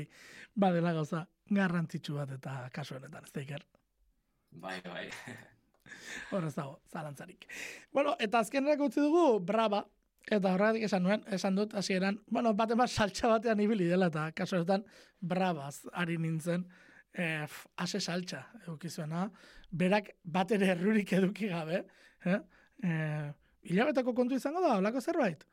badela 0.56 0.94
gauza 0.94 1.26
garrantzitsu 1.50 2.16
bat 2.16 2.32
eta 2.38 2.70
kasu 2.74 2.98
honetan, 2.98 3.26
ez 3.26 3.34
da 3.36 3.44
iker. 3.44 3.66
Bai, 4.52 4.80
bai. 4.86 5.10
Horrez 6.34 6.56
dago, 6.56 6.80
zalantzarik. 6.92 7.46
Bueno, 7.94 8.16
eta 8.20 8.42
azkenerak 8.42 8.82
utzi 8.88 9.04
dugu, 9.04 9.40
braba, 9.46 9.84
eta 10.26 10.56
horregatik 10.56 10.88
esan 10.88 11.04
nuen, 11.06 11.22
esan 11.38 11.58
dut, 11.60 11.76
hasieran, 11.78 12.18
bueno, 12.32 12.56
bat 12.58 12.74
bat 12.78 12.90
saltxa 12.90 13.30
batean 13.30 13.62
ibili 13.62 13.86
dela, 13.92 14.10
eta 14.10 14.32
kasu 14.34 14.58
honetan, 14.58 14.86
brabaz, 15.22 15.84
ari 15.94 16.18
nintzen, 16.18 16.66
eh, 17.18 17.48
ase 17.78 18.00
saltza 18.00 18.44
eukizuena, 18.68 19.26
berak 19.72 20.12
bat 20.24 20.52
ere 20.52 20.72
errurik 20.76 21.14
eduki 21.18 21.50
gabe, 21.52 21.84
eh? 22.26 22.40
Eh, 22.84 23.32
hilabetako 23.72 24.14
kontu 24.14 24.36
izango 24.36 24.62
da, 24.62 24.76
holako 24.80 25.02
zerbait. 25.02 25.46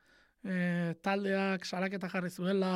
Eh, 0.43 0.93
taldeak 1.01 1.65
salaketa 1.65 2.09
jarri 2.11 2.29
zuela, 2.29 2.73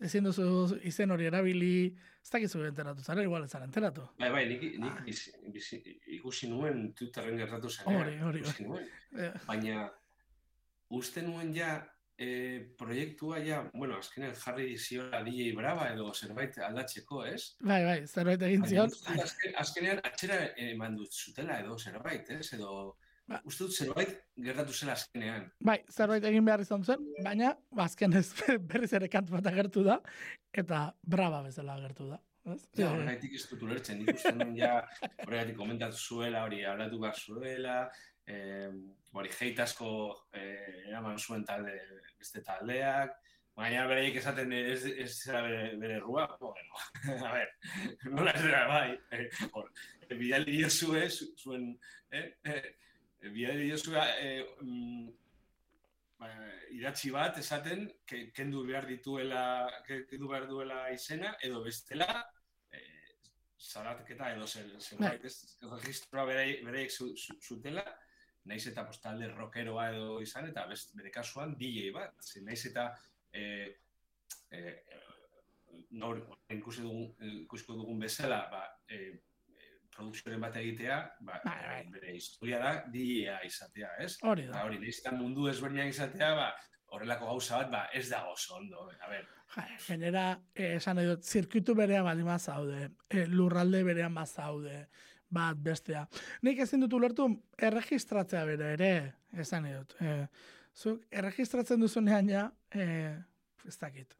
ezin 0.00 0.24
duzu 0.24 0.78
izen 0.88 1.12
hori 1.12 1.28
erabili, 1.28 1.74
ez 2.20 2.32
dakizu 2.32 2.64
enteratu 2.68 3.04
zara, 3.04 3.24
igual 3.24 3.44
ez 3.44 3.50
zara 3.52 3.68
enteratu. 3.68 4.04
Bai, 4.20 4.30
bai, 4.32 4.44
nik, 4.48 4.66
nik 4.80 5.00
ah. 5.00 5.06
iz, 5.08 5.26
iz, 5.52 5.70
ikusi 6.18 6.48
nuen 6.52 6.90
Twitterren 6.96 7.40
gertatu 7.40 7.72
zen. 7.72 7.88
Hori, 7.88 8.18
hori. 8.24 8.44
Eh. 9.16 9.32
Baina, 9.46 9.88
uste 11.00 11.24
nuen 11.24 11.54
ja, 11.56 11.78
e, 12.20 12.60
proiektua 12.76 13.38
ja, 13.40 13.60
bueno, 13.72 13.96
azkenean 13.98 14.34
jarri 14.36 14.74
ziola 14.78 15.22
DJ 15.24 15.54
Brava 15.56 15.88
edo 15.94 16.10
zerbait 16.12 16.58
aldatzeko, 16.66 17.24
ez? 17.24 17.54
Bai, 17.64 17.80
bai, 17.86 17.98
zerbait 18.06 18.42
egin 18.48 18.66
zion. 18.68 18.92
Azken, 19.24 19.54
azkenean 19.62 20.02
atxera 20.04 20.40
eman 20.68 20.98
dut 21.00 21.16
zutela 21.16 21.60
edo 21.64 21.78
zerbait, 21.78 22.28
ez? 22.36 22.52
Edo, 22.58 22.72
ba. 23.30 23.40
uste 23.48 23.66
dut 23.66 23.76
zerbait 23.76 24.18
gertatu 24.48 24.76
zela 24.76 24.98
azkenean. 24.98 25.48
Bai, 25.70 25.78
zerbait 25.88 26.26
egin 26.32 26.44
behar 26.44 26.64
izan 26.66 26.84
zen, 26.84 27.06
baina 27.24 27.54
ba, 27.70 27.86
azken 27.88 28.18
ez 28.20 28.28
berriz 28.72 28.92
ere 29.00 29.08
kantu 29.08 29.38
bat 29.38 29.48
agertu 29.54 29.86
da, 29.86 30.02
eta 30.52 30.90
Brava 31.00 31.40
bezala 31.46 31.80
agertu 31.80 32.12
da. 32.12 32.20
Ja, 32.74 32.88
horregatik 32.88 33.34
ez 33.36 33.42
dut 33.50 33.62
ulertzen, 33.66 33.98
nik 34.00 34.16
uste 34.16 34.32
nuen 34.32 34.54
ja, 34.56 34.78
horregatik 35.26 35.58
komentatu 35.58 35.98
zuela, 36.00 36.46
hori 36.48 36.62
hablatu 36.66 37.00
behar 37.02 37.18
zuela, 37.20 37.74
eh, 38.26 38.70
hori 39.12 39.32
heitasko 39.40 39.90
eh, 40.32 40.86
eraman 40.88 41.18
zuen 41.18 41.44
talde 41.44 41.74
beste 42.18 42.42
taldeak, 42.46 43.16
baina 43.56 43.86
bereik 43.90 44.16
esaten 44.20 44.52
ez, 44.56 44.84
ez 44.88 45.10
zera 45.12 45.42
bere, 45.44 45.62
bere 45.80 45.98
rua, 46.00 46.26
bueno, 46.40 46.82
a 47.28 47.32
ver, 47.34 47.48
nola 48.08 48.34
ez 48.36 48.44
dira, 48.44 48.60
bai, 48.70 48.90
eh, 49.16 49.24
hor, 49.52 49.70
eh, 50.06 50.14
bidali 50.16 50.58
diozue, 50.58 51.06
zuen, 51.10 51.72
eh, 52.10 52.26
eh, 52.44 52.62
bidali 53.26 53.68
diozue, 53.68 54.04
eh, 54.24 54.44
mm, 54.62 55.08
ba, 56.20 56.30
idatzi 56.76 57.12
bat 57.14 57.40
esaten, 57.42 57.88
ke, 58.06 58.26
kendu 58.36 58.64
behar 58.68 58.88
dituela, 58.88 59.42
kendu 59.88 60.30
behar 60.30 60.46
duela 60.48 60.84
izena, 60.94 61.34
edo 61.44 61.64
bestela, 61.66 62.22
eh, 62.72 62.86
zaratketa 63.58 64.32
edo 64.36 64.46
zer, 64.46 64.70
zer, 64.78 65.02
bai. 65.02 65.16
ez, 65.24 65.58
registroa 65.74 66.28
bereik 66.30 66.94
zutela, 66.94 67.84
naiz 68.50 68.64
eta 68.70 68.84
postalde 68.86 69.30
rockeroa 69.30 69.90
edo 69.94 70.18
izan, 70.24 70.50
eta 70.50 70.66
best, 70.70 70.94
bere 70.98 71.12
kasuan 71.14 71.56
DJ 71.60 71.90
bat. 71.94 72.18
Zer, 72.24 72.44
naiz 72.46 72.60
eta 72.70 72.90
e, 73.32 73.44
e, 74.50 74.62
nor, 76.02 76.22
ikusi 76.54 76.84
dugun, 76.86 77.10
ikusiko 77.44 77.78
dugun 77.78 78.00
bezala, 78.02 78.44
ba, 78.52 78.64
e, 78.90 79.10
produkzioaren 79.94 80.42
bat 80.42 80.56
egitea, 80.60 80.98
ba, 81.26 81.38
bai, 81.44 81.60
bai. 81.66 81.82
bere 81.94 82.14
historia 82.16 82.60
da 82.62 82.72
DJ-a 82.92 83.40
izatea, 83.46 83.94
ez? 84.04 84.14
Hori 84.26 84.46
da. 84.48 84.64
Hori, 84.66 84.80
eta 84.90 85.12
mundu 85.16 85.48
ezberdinak 85.50 85.92
izatea, 85.92 86.30
ba, 86.38 86.48
horrelako 86.94 87.30
gauza 87.32 87.60
bat, 87.62 87.70
ba, 87.74 87.84
ez 87.94 88.08
da 88.10 88.24
oso 88.30 88.56
ondo. 88.58 88.88
A 89.00 89.10
ber. 89.10 89.28
Ja, 89.54 89.66
genera, 89.82 90.24
eh, 90.54 90.78
nahi 90.94 91.08
dut, 91.08 91.26
zirkuitu 91.26 91.74
berean 91.74 92.06
bali 92.06 92.26
mazaude, 92.26 92.90
eh, 93.10 93.26
lurralde 93.26 93.82
berean 93.86 94.14
bazaude, 94.14 94.84
bat 95.30 95.58
bestea. 95.62 96.04
Nik 96.42 96.58
ezin 96.64 96.82
dut 96.84 96.94
ulertu 96.98 97.28
erregistratzea 97.58 98.44
bere 98.48 98.72
ere, 98.74 98.94
esan 99.38 99.68
dut. 99.70 99.94
E, 100.02 100.14
zuk 100.74 101.04
erregistratzen 101.10 101.80
duzunean 101.80 102.28
ja, 102.28 102.48
e, 102.74 102.86
ez 103.66 103.76
dakit. 103.78 104.16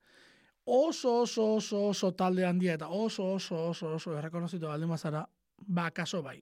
Oso, 0.67 1.23
oso, 1.23 1.55
oso, 1.57 1.87
oso 1.89 2.13
talde 2.13 2.45
handia 2.47 2.77
eta 2.79 2.89
oso, 2.89 3.33
oso, 3.35 3.59
oso, 3.71 3.95
oso 3.97 4.17
errekonozitu 4.19 4.69
baldin 4.69 4.89
mazara, 4.89 5.25
ba, 5.67 5.87
akaso 5.87 6.23
bai. 6.23 6.39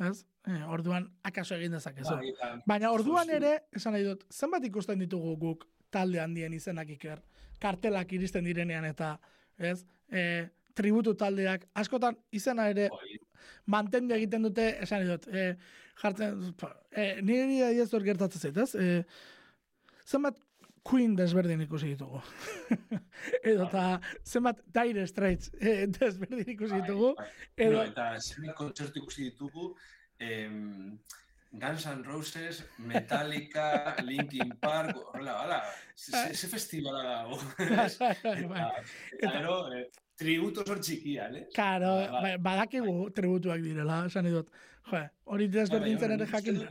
Ez? 0.00 0.24
E, 0.48 0.62
orduan, 0.72 1.10
akaso 1.22 1.58
egin 1.58 1.76
dezakezu. 1.76 2.16
Bai, 2.16 2.62
Baina 2.66 2.90
orduan 2.90 3.30
ere, 3.30 3.58
esan 3.76 3.92
nahi 3.96 4.06
dut, 4.08 4.24
zenbat 4.32 4.64
ikusten 4.64 4.98
ditugu 5.04 5.36
guk 5.36 5.68
talde 5.92 6.22
handien 6.22 6.54
izenak 6.56 6.88
iker, 6.96 7.20
kartelak 7.60 8.12
iristen 8.16 8.48
direnean 8.48 8.86
eta, 8.88 9.18
ez? 9.58 9.82
E, 10.08 10.48
tributu 10.74 11.14
taldeak, 11.18 11.66
askotan 11.76 12.16
izena 12.32 12.68
ere 12.72 12.88
mantendu 13.66 14.16
egiten 14.16 14.48
dute, 14.48 14.68
esan 14.84 15.06
dut, 15.08 15.28
e, 15.28 15.52
jartzen, 16.02 16.40
e, 16.90 17.06
nire 17.22 17.70
ez 17.72 17.88
dut 17.90 18.06
gertatzen 18.06 18.48
zait, 18.48 18.62
ez? 18.64 18.74
E, 18.74 19.04
zenbat 20.06 20.40
Queen 20.82 21.12
desberdin 21.14 21.60
ikusi 21.62 21.92
ditugu. 21.92 22.18
edo 23.52 23.68
eta 23.68 24.00
zenbat 24.26 24.64
Dire 24.74 25.06
Straits 25.06 25.52
e, 25.54 25.86
desberdin 25.86 26.48
ikusi 26.56 26.74
bai, 26.74 26.80
ditugu. 26.82 27.12
Bai. 27.18 27.28
Edo... 27.56 27.76
No, 27.76 27.84
eta 27.86 28.08
zenbat 28.18 28.56
kontzertu 28.58 29.04
ikusi 29.04 29.28
ditugu, 29.28 29.68
em, 30.18 30.98
Guns 31.52 31.86
N' 31.86 32.04
Roses, 32.04 32.64
Metallica, 32.78 33.94
Linkin 34.08 34.56
Park, 34.60 34.96
horrela, 34.96 35.32
bala, 35.32 35.62
ze 35.94 36.48
festivala 36.48 37.02
dago. 37.04 37.36
Bai, 38.48 38.62
eta, 39.18 39.32
gero, 39.36 39.56
eh, 39.76 39.90
tributos 40.22 40.64
hor 40.70 40.80
txikian, 40.80 41.36
eh? 41.40 41.44
Karo, 41.56 41.92
ba, 42.14 42.22
ba. 42.24 42.32
badakigu 42.48 42.94
tributuak 43.16 43.62
direla, 43.64 44.02
esan 44.08 44.30
idut. 44.30 44.50
Jo, 44.90 45.02
hori 45.34 45.48
desberdintzen 45.52 46.16
ere 46.16 46.26
jakin. 46.30 46.62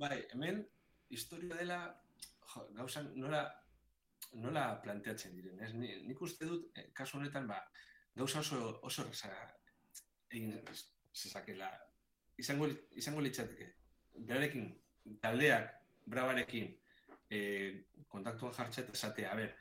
Bai, 0.00 0.18
hemen, 0.32 0.62
historia 1.10 1.58
dela, 1.60 1.80
jo, 2.52 2.64
gauzan, 2.78 3.10
nola, 3.20 3.42
nola 4.42 4.66
planteatzen 4.84 5.36
diren, 5.36 5.60
ez? 5.62 5.72
Nik 5.76 6.22
uste 6.22 6.48
dut, 6.48 6.70
eh, 6.76 6.88
kasu 6.96 7.18
honetan, 7.20 7.46
ba, 7.50 7.60
gauza 8.16 8.40
oso, 8.40 8.62
oso 8.82 9.04
resa, 9.06 9.30
egin 10.30 10.56
zezakela, 11.14 11.70
izango, 12.40 12.68
izango 12.96 13.22
litzateke, 13.24 13.70
berarekin, 14.16 14.70
taldeak, 15.22 15.70
brabarekin, 16.06 16.72
eh, 17.30 17.84
kontaktuan 18.08 18.54
jartxet 18.56 18.90
esatea, 18.94 19.32
a 19.32 19.36
ber, 19.36 19.54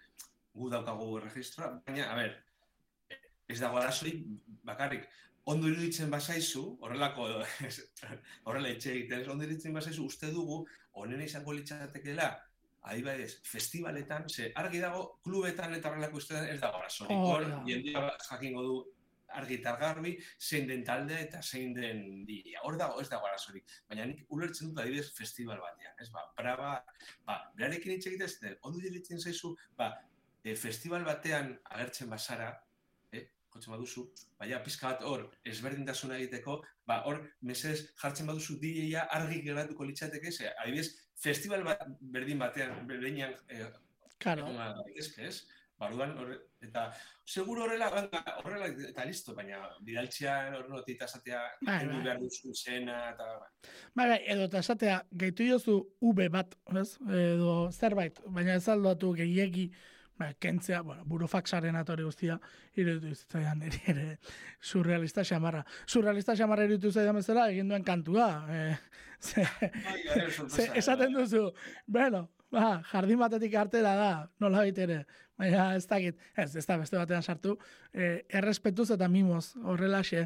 gu 0.56 0.70
daukagu 0.72 1.20
registroa, 1.20 1.72
baina, 1.86 2.10
a 2.12 2.18
ber, 2.20 2.36
ez 3.48 3.60
dago 3.60 3.78
arazoi 3.78 4.16
bakarrik 4.66 5.06
ondo 5.46 5.70
iruditzen 5.70 6.10
bazaizu, 6.10 6.64
horrelako 6.82 7.28
horrela 8.50 8.72
etxe 8.72 8.92
egiten, 8.96 9.30
ondo 9.30 9.46
iruditzen 9.46 9.76
bazaizu 9.78 10.08
uste 10.10 10.32
dugu 10.34 10.64
onena 11.02 11.26
izango 11.28 11.54
litzatekeela 11.54 12.32
adibadez, 12.86 13.40
festivaletan, 13.46 14.28
ze 14.30 14.52
argi 14.62 14.82
dago 14.82 15.20
klubetan 15.26 15.74
eta 15.78 15.92
horrelako 15.92 16.22
uste 16.22 16.42
ez 16.50 16.60
dago 16.62 16.82
arazoi. 16.82 17.08
Oh, 17.10 17.22
Hor, 17.32 17.48
jendia 17.68 18.04
jakingo 18.30 18.66
du 18.66 18.76
argi 19.36 19.58
garbi, 19.62 20.18
zein 20.40 20.68
den 20.68 20.84
talde 20.84 21.20
eta 21.20 21.42
zein 21.42 21.74
den 21.74 22.26
dira. 22.26 22.62
Hor 22.64 22.78
dago, 22.78 23.02
ez 23.02 23.10
dago 23.10 23.28
arazorik. 23.28 23.66
Baina 23.90 24.06
nik 24.06 24.26
ulertzen 24.30 24.70
dut 24.70 24.82
adibidez 24.84 25.12
festival 25.14 25.60
batean. 25.60 25.94
Ez 26.00 26.10
ba, 26.12 26.26
braba, 26.38 26.84
ba, 27.26 27.40
berarekin 27.56 27.96
hitz 27.96 28.08
egitez, 28.08 28.38
ondo 28.62 28.80
iruditzen 28.80 29.20
zaizu, 29.20 29.56
ba, 29.78 29.92
e, 30.44 30.56
festival 30.56 31.04
batean 31.04 31.60
agertzen 31.66 32.10
bazara, 32.10 32.54
jotzen 33.56 33.76
baduzu, 33.76 34.06
baina 34.40 34.60
pizka 34.64 34.92
bat 34.92 35.04
hor, 35.08 35.26
ezberdintasuna 35.48 36.20
egiteko, 36.20 36.60
ba, 36.88 37.02
hor, 37.10 37.22
mesez, 37.42 37.78
jartzen 38.02 38.30
baduzu 38.30 38.60
DJ-a 38.62 39.08
argi 39.18 39.42
geratuko 39.48 39.88
litzateke, 39.88 40.32
ze, 40.32 40.52
adibidez, 40.62 40.92
festival 41.22 41.64
bat 41.68 41.84
berdin 42.16 42.42
batean, 42.44 42.82
berdinean, 42.88 43.36
eh, 43.50 43.70
claro. 44.20 44.50
ezke, 44.96 45.30
ez? 45.32 45.46
Barudan, 45.76 46.14
eta 46.64 46.86
seguro 47.28 47.66
horrela, 47.66 47.90
horrela, 48.46 48.70
eta 48.88 49.04
listo, 49.08 49.34
baina 49.36 49.58
bidaltzean 49.84 50.54
hor 50.56 50.70
notita 50.72 51.04
esatea, 51.10 51.42
bai, 51.68 51.82
bai. 51.90 51.98
behar 52.06 52.22
duzu 52.22 52.54
zena, 52.56 53.10
eta... 53.12 53.28
Bai, 53.92 54.06
bai, 54.14 54.22
edo 54.36 54.46
eta 54.48 54.62
esatea, 54.64 55.02
gehitu 55.24 55.50
jozu 55.50 55.76
V 56.00 56.30
bat, 56.32 56.56
ez? 56.80 56.94
Edo 57.20 57.58
zerbait, 57.74 58.24
baina 58.38 58.56
ez 58.56 58.70
aldatu 58.72 59.12
gehiegi, 59.20 59.68
ba, 60.20 60.34
kentzea, 60.40 60.82
bueno, 60.82 61.04
burofaxaren 61.06 61.76
atori 61.76 62.04
guztia, 62.04 62.40
iruditu 62.76 63.12
izaidan 63.16 63.62
ere, 63.68 63.82
ere 63.88 64.06
surrealista 64.62 65.24
xamarra. 65.28 65.66
Surrealista 65.86 66.36
xamarra 66.36 66.66
iruditu 66.68 66.94
izaidan 66.94 67.16
bezala, 67.20 67.50
egin 67.52 67.68
duen 67.70 67.84
kantua. 67.84 68.30
Eh, 68.50 68.78
ze, 69.20 69.46
ze, 70.50 70.70
esaten 70.76 71.14
duzu, 71.14 71.50
bueno, 71.88 72.30
ba, 72.52 72.82
jardin 72.92 73.20
batetik 73.20 73.56
artera 73.56 73.96
da, 73.96 74.12
nola 74.40 74.66
ere. 74.68 75.06
Baina 75.38 75.76
ez 75.76 75.84
dakit, 75.88 76.16
ez, 76.38 76.56
ez 76.56 76.66
da 76.66 76.78
beste 76.80 76.96
batean 76.96 77.24
sartu, 77.24 77.58
eh, 77.92 78.24
errespetuz 78.30 78.92
eta 78.96 79.10
mimoz, 79.12 79.50
horrelaxe 79.68 80.22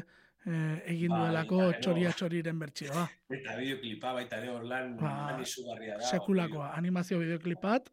eh, 0.46 0.82
egin 0.86 1.10
Bai, 1.10 1.24
duelako 1.24 1.58
gero- 1.64 1.80
txoria 1.82 2.12
txoriren 2.14 2.58
bertsioa. 2.62 3.08
Eta 3.28 3.56
bideoklipa 3.58 4.12
baita 4.14 4.38
ere 4.38 4.54
lan, 4.70 4.94
Ba, 5.00 5.16
da. 5.40 5.98
Sekulakoa, 6.12 6.70
animazio 6.78 7.18
bideoklipat, 7.18 7.90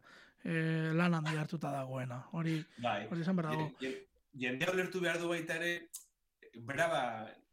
eh, 0.48 0.92
lan 0.96 1.14
handi 1.20 1.36
hartuta 1.38 1.72
dagoena. 1.76 2.22
Hori, 2.40 2.58
Bai. 2.84 3.02
hori 3.12 3.22
esan 3.26 3.36
behar 3.36 3.52
dago. 3.54 3.68
Jen- 3.68 3.92
jen- 3.92 4.04
Jendea 4.38 4.70
ulertu 4.74 5.00
behar 5.02 5.18
du 5.20 5.30
baita 5.32 5.56
ere, 5.58 5.90
braba 6.68 7.00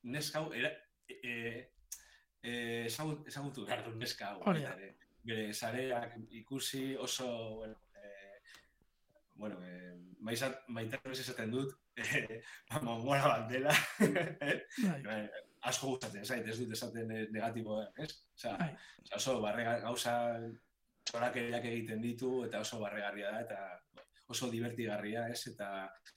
neska 0.02 0.40
hau, 0.42 0.50
era, 0.52 0.68
e, 1.08 1.70
e, 2.42 2.52
ezagutu 2.86 3.64
behar 3.64 3.84
du 3.86 3.94
neska 3.96 4.32
hau. 4.34 4.42
Hori 4.44 4.60
baita 4.60 4.74
da. 4.76 4.82
ere. 4.82 4.96
Bere 5.24 5.46
zareak 5.56 6.18
ikusi 6.36 6.82
oso, 7.00 7.28
bueno, 7.56 7.78
e, 7.96 8.10
bueno, 9.34 9.62
e, 9.64 9.94
maizat, 10.20 10.58
maite 10.68 11.00
esaten 11.14 11.50
dut, 11.54 11.72
e, 11.96 12.42
mongora 12.82 13.26
bat 13.32 13.48
dela, 13.48 13.72
Bai, 13.98 14.60
Bai, 15.06 15.22
asko 15.64 15.94
gustatzen 15.94 16.24
zait, 16.28 16.44
ez 16.52 16.58
dut 16.60 16.72
esaten 16.76 17.10
eh, 17.16 17.24
negatibo, 17.32 17.80
ez? 17.96 18.10
Osea, 18.36 18.58
bai. 18.60 18.74
oso 19.16 19.38
barrega 19.40 19.78
gauza 19.80 20.12
txorakeriak 21.08 21.64
egiten 21.70 22.02
ditu 22.02 22.44
eta 22.46 22.60
oso 22.64 22.80
barregarria 22.80 23.32
da 23.32 23.40
eta 23.44 23.60
oso 24.32 24.48
divertigarria, 24.50 25.26
ez? 25.28 25.42
Eta 25.50 25.68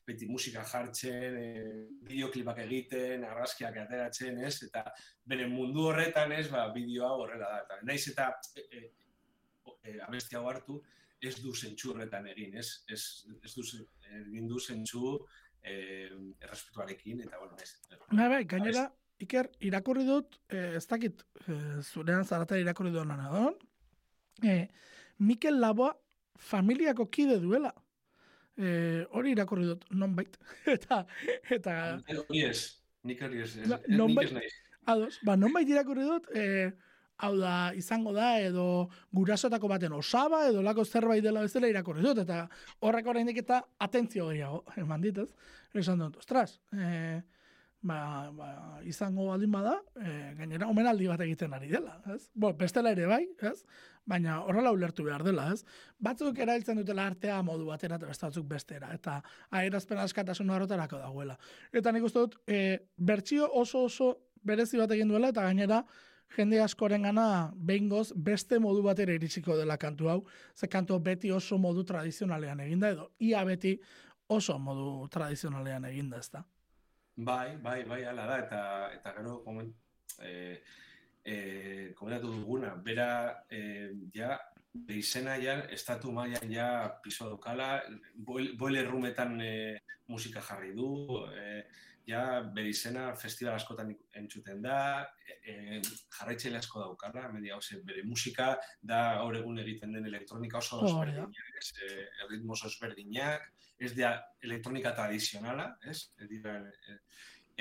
beti 0.07 0.27
musika 0.31 0.63
jartzen, 0.67 1.37
e, 1.37 1.63
bideoklipak 2.07 2.61
egiten, 2.63 3.25
argazkiak 3.27 3.81
ateratzen, 3.83 4.39
ez? 4.47 4.53
Eta 4.69 4.85
bere 5.27 5.47
mundu 5.51 5.89
horretan, 5.89 6.31
ez? 6.31 6.45
Ba, 6.53 6.67
bideo 6.75 7.07
hau 7.07 7.25
horrela 7.25 7.49
da. 7.55 7.63
Eta 7.65 7.79
naiz 7.89 8.03
eta 8.13 8.29
e, 8.55 8.63
e, 8.79 8.83
e, 9.83 9.97
abesti 10.07 10.39
hau 10.39 10.45
hartu, 10.51 10.79
ez 11.19 11.35
du 11.41 11.51
zentsu 11.55 11.91
horretan 11.91 12.29
egin, 12.31 12.55
ez? 12.61 12.69
Ez, 12.93 13.01
ez 13.43 13.53
du 13.57 13.65
egin 14.21 14.47
du 14.47 14.61
zentsu 14.61 15.17
e, 15.61 15.75
errespetuarekin, 16.39 17.25
eta 17.27 17.43
bueno, 17.43 17.59
ez. 17.59 17.73
Bai, 18.13 18.29
bai, 18.37 18.43
gainera, 18.55 18.87
Iker, 19.17 19.47
irakurri 19.65 20.03
dut, 20.05 20.35
eh, 20.53 20.75
ez 20.77 20.85
dakit, 20.85 21.23
eh, 21.47 21.79
zurean 21.81 22.25
zarata 22.25 22.57
irakurri 22.61 22.91
duen 22.93 23.09
anadon, 23.11 23.55
eh, 24.43 24.67
Mikel 25.19 25.59
Laboa 25.59 25.93
familiako 26.37 27.07
kide 27.09 27.39
duela. 27.41 27.73
Eh, 28.57 29.05
hori 29.13 29.31
irakurri 29.35 29.65
dut, 29.65 29.85
nonbait. 29.91 30.37
eta, 30.75 31.03
eta, 31.49 31.73
Hori 32.27 32.43
ez, 32.47 32.61
nik 33.05 33.21
hori 33.21 33.41
ez, 33.45 33.55
Ba, 33.69 33.79
nonbait- 33.87 34.33
ados, 34.85 35.19
ba, 35.25 35.35
nonbait 35.37 35.69
irakurri 35.69 36.05
dut, 36.07 36.29
eh, 36.33 36.71
hau 37.21 37.35
da, 37.37 37.71
izango 37.77 38.13
da, 38.13 38.39
edo 38.41 38.89
gurasotako 39.13 39.67
baten 39.69 39.93
osaba, 39.97 40.43
edo 40.49 40.61
lako 40.65 40.85
zerbait 40.85 41.23
dela 41.25 41.41
bezala 41.45 41.69
irakurri 41.69 42.01
dut, 42.05 42.19
eta 42.25 42.43
horrek 42.85 43.07
oraindik 43.13 43.37
eta 43.41 43.63
atentzio 43.81 44.27
gehiago, 44.29 44.63
eman 44.77 45.01
dit, 45.01 45.17
ez? 45.17 45.29
Esan 45.77 45.99
dut, 46.01 46.17
ostras, 46.21 46.59
eh, 46.73 47.21
ba, 47.81 48.31
ba, 48.33 48.47
izango 48.85 49.27
baldin 49.29 49.51
bada, 49.51 49.75
eh, 50.01 50.33
gainera 50.37 50.67
omenaldi 50.67 51.07
bat 51.07 51.21
egiten 51.25 51.53
ari 51.53 51.69
dela, 51.71 51.97
ez? 52.13 52.29
Bo, 52.33 52.51
bestela 52.57 52.91
ere 52.91 53.05
bai, 53.05 53.23
ez? 53.41 53.63
Baina 54.07 54.39
horrela 54.43 54.71
ulertu 54.71 55.03
behar 55.03 55.23
dela, 55.23 55.49
ez? 55.53 55.63
Batzuk 55.99 56.39
erabiltzen 56.39 56.79
dutela 56.81 57.05
artea 57.07 57.41
modu 57.43 57.67
batera 57.69 57.99
eta 57.99 58.09
beste 58.09 58.25
batzuk 58.25 58.47
bestera, 58.49 58.91
eta 58.95 59.21
aerazpen 59.51 60.01
askatasun 60.03 60.49
horretarako 60.49 61.01
dagoela. 61.03 61.37
Eta 61.73 61.91
nik 61.91 62.07
uste 62.07 62.25
dut, 62.25 62.37
e, 62.47 62.79
bertsio 62.97 63.49
oso 63.53 63.83
oso 63.85 64.11
berezi 64.43 64.77
bat 64.77 64.91
egin 64.95 65.11
duela, 65.11 65.29
eta 65.35 65.43
gainera, 65.43 65.83
jende 66.35 66.59
askoren 66.61 67.07
gana 67.07 67.53
behingoz 67.55 68.11
beste 68.15 68.59
modu 68.59 68.81
batera 68.83 69.13
iritsiko 69.15 69.55
dela 69.57 69.77
kantu 69.77 70.09
hau, 70.09 70.19
ze 70.55 70.67
kantu 70.67 70.99
beti 70.99 71.31
oso 71.31 71.57
modu 71.57 71.83
tradizionalean 71.83 72.59
eginda, 72.65 72.89
edo 72.89 73.11
ia 73.19 73.43
beti 73.47 73.77
oso 74.27 74.57
modu 74.59 75.07
tradizionalean 75.11 75.85
eginda, 75.85 76.19
ez 76.19 76.29
da. 76.31 76.43
Bai, 77.17 77.57
bai, 77.57 77.83
bai, 77.83 78.03
ala 78.05 78.25
da, 78.29 78.35
eta, 78.43 78.59
eta 78.93 79.13
gero, 79.17 79.39
komen, 79.43 79.71
eh, 80.21 80.61
eh, 81.25 81.93
komentatu 81.97 82.29
duguna, 82.29 82.75
bera, 82.85 83.43
eh, 83.49 83.89
ja, 84.13 84.37
izena 84.93 85.33
ja, 85.41 85.55
estatu 85.73 86.11
mailan 86.13 86.51
ja 86.53 86.67
piso 87.01 87.29
dukala, 87.31 87.81
boil- 88.15 88.53
boiler 88.57 88.85
roometan 88.85 89.39
eh, 89.41 89.79
musika 90.07 90.41
jarri 90.45 90.75
du, 90.77 90.91
eh, 91.33 91.63
ja, 92.07 92.41
bere 92.55 92.71
izena 92.71 93.09
festival 93.19 93.57
askotan 93.57 93.91
entzuten 94.15 94.61
da, 94.63 94.79
eh, 95.43 95.81
jarraitzaile 96.17 96.61
asko 96.61 96.79
daukala, 96.85 97.27
media, 97.33 97.57
ose, 97.59 97.81
bere 97.85 98.03
musika 98.07 98.53
da 98.81 99.01
gaur 99.19 99.35
egun 99.41 99.59
egiten 99.63 99.93
den 99.97 100.07
elektronika 100.07 100.61
oso 100.61 100.81
da. 100.81 100.87
ezberdinak, 100.87 101.39
ez, 101.59 101.71
ritmo 102.31 102.55
oso 102.55 102.71
ezberdinak, 102.71 103.49
ez 103.77 103.93
da 103.97 104.13
elektronika 104.41 104.95
tradizionala, 104.95 105.73
ez? 105.83 105.99
Ez 106.17 106.29
dira, 106.31 106.57
eh, 106.71 106.99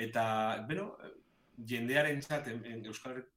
eta, 0.07 0.23
bero, 0.69 0.93
jendearen 1.67 2.21
txat, 2.23 2.47
Euskal 2.87 3.17
Herri- 3.17 3.27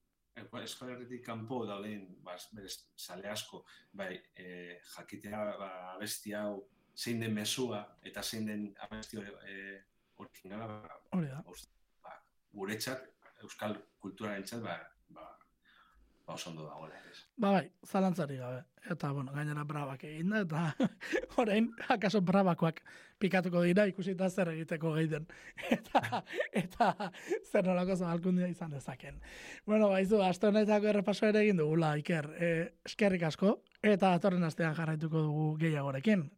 Euskal 0.63 0.95
Herritik 0.95 1.25
kanpo 1.27 1.65
dauden, 1.67 2.07
bas, 2.25 2.47
berez, 2.55 2.77
sale 2.97 3.29
asko, 3.29 3.65
bai, 3.93 4.15
eh, 4.37 4.79
jakitea, 4.95 5.45
ba, 5.59 5.71
abesti 5.97 6.39
hau, 6.39 6.61
zein 6.95 7.21
den 7.21 7.35
mesua, 7.35 7.83
eta 8.03 8.23
zein 8.23 8.47
den 8.47 8.69
abesti 8.87 9.19
hori, 9.19 9.35
ba, 9.35 9.47
Hori 10.21 11.29
da. 11.29 11.43
ba, 12.05 12.17
guretzat, 12.53 13.07
euskal 13.43 13.77
kulturaren 14.03 14.45
txat, 14.45 14.63
ba, 14.65 14.77
ba, 15.17 15.29
ba 16.27 16.35
oso 16.35 16.51
ondo 16.51 16.67
dagoela. 16.67 17.01
Ba 17.41 17.51
bai, 17.57 17.71
zalantzari 17.87 18.37
gabe. 18.37 18.61
Eta, 18.93 19.11
bueno, 19.13 19.33
gainera 19.33 19.65
brabak 19.65 20.05
egin 20.05 20.31
da, 20.31 20.41
eta 20.45 20.89
orain, 21.43 21.71
akaso 21.89 22.21
brabakoak 22.21 22.81
pikatuko 23.21 23.63
dira 23.65 23.87
ikusita 23.89 24.29
zer 24.31 24.53
egiteko 24.53 24.93
gehi 24.97 25.09
den. 25.15 25.27
Eta, 25.77 26.23
eta 26.63 26.91
zer 27.51 27.67
nolako 27.67 27.97
zabalkundia 27.97 28.49
izan 28.49 28.73
dezaken. 28.77 29.21
Bueno, 29.67 29.91
baizu, 29.93 30.23
aste 30.25 30.49
honetako 30.49 30.93
errepaso 30.93 31.29
ere 31.29 31.45
egin 31.45 31.61
dugula, 31.61 31.95
Iker. 32.01 32.31
E, 32.37 32.51
eskerrik 32.89 33.27
asko, 33.29 33.57
eta 33.83 34.15
atorren 34.17 34.45
astean 34.49 34.77
jarraituko 34.77 35.25
dugu 35.29 35.47
gehiagorekin. 35.65 36.29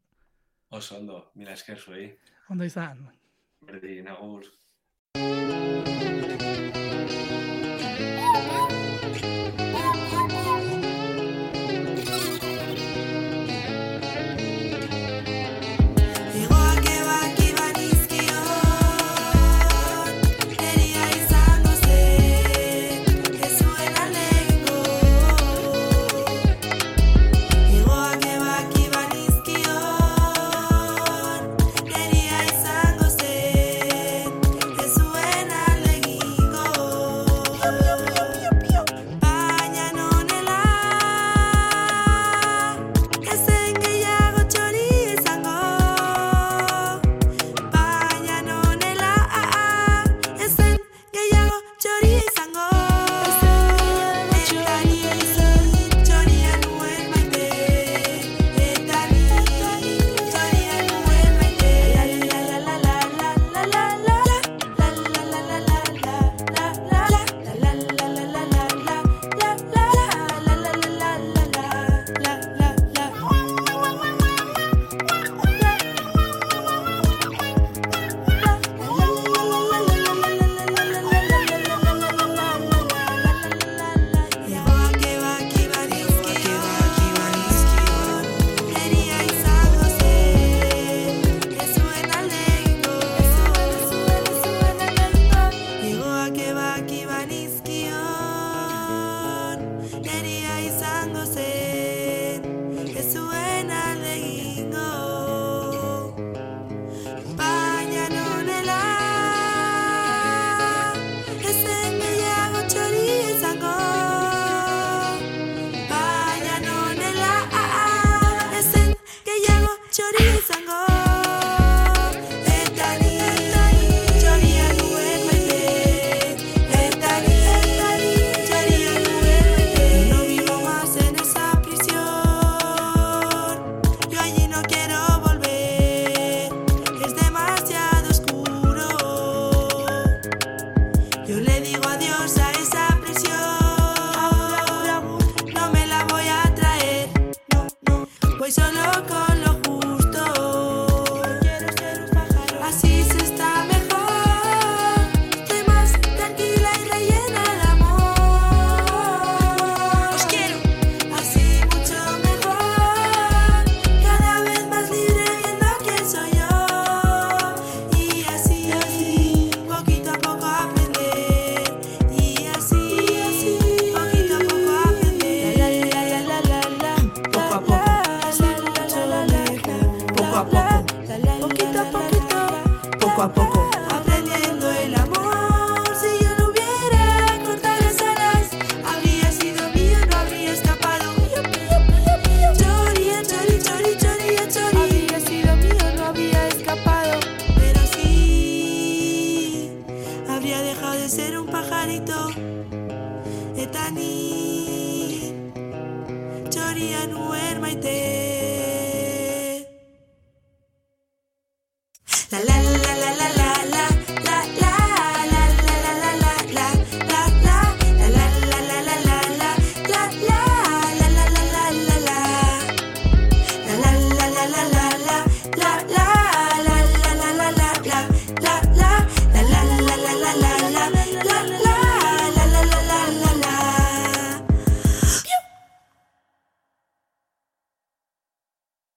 Oso 0.73 0.97
ondo, 0.99 1.25
mila 1.35 1.53
esker 1.53 1.79
zuei, 1.79 2.13
Ondo 2.51 2.65
izan. 2.65 3.07
Ready, 3.71 4.03
now 4.03 4.17
old. 4.21 4.45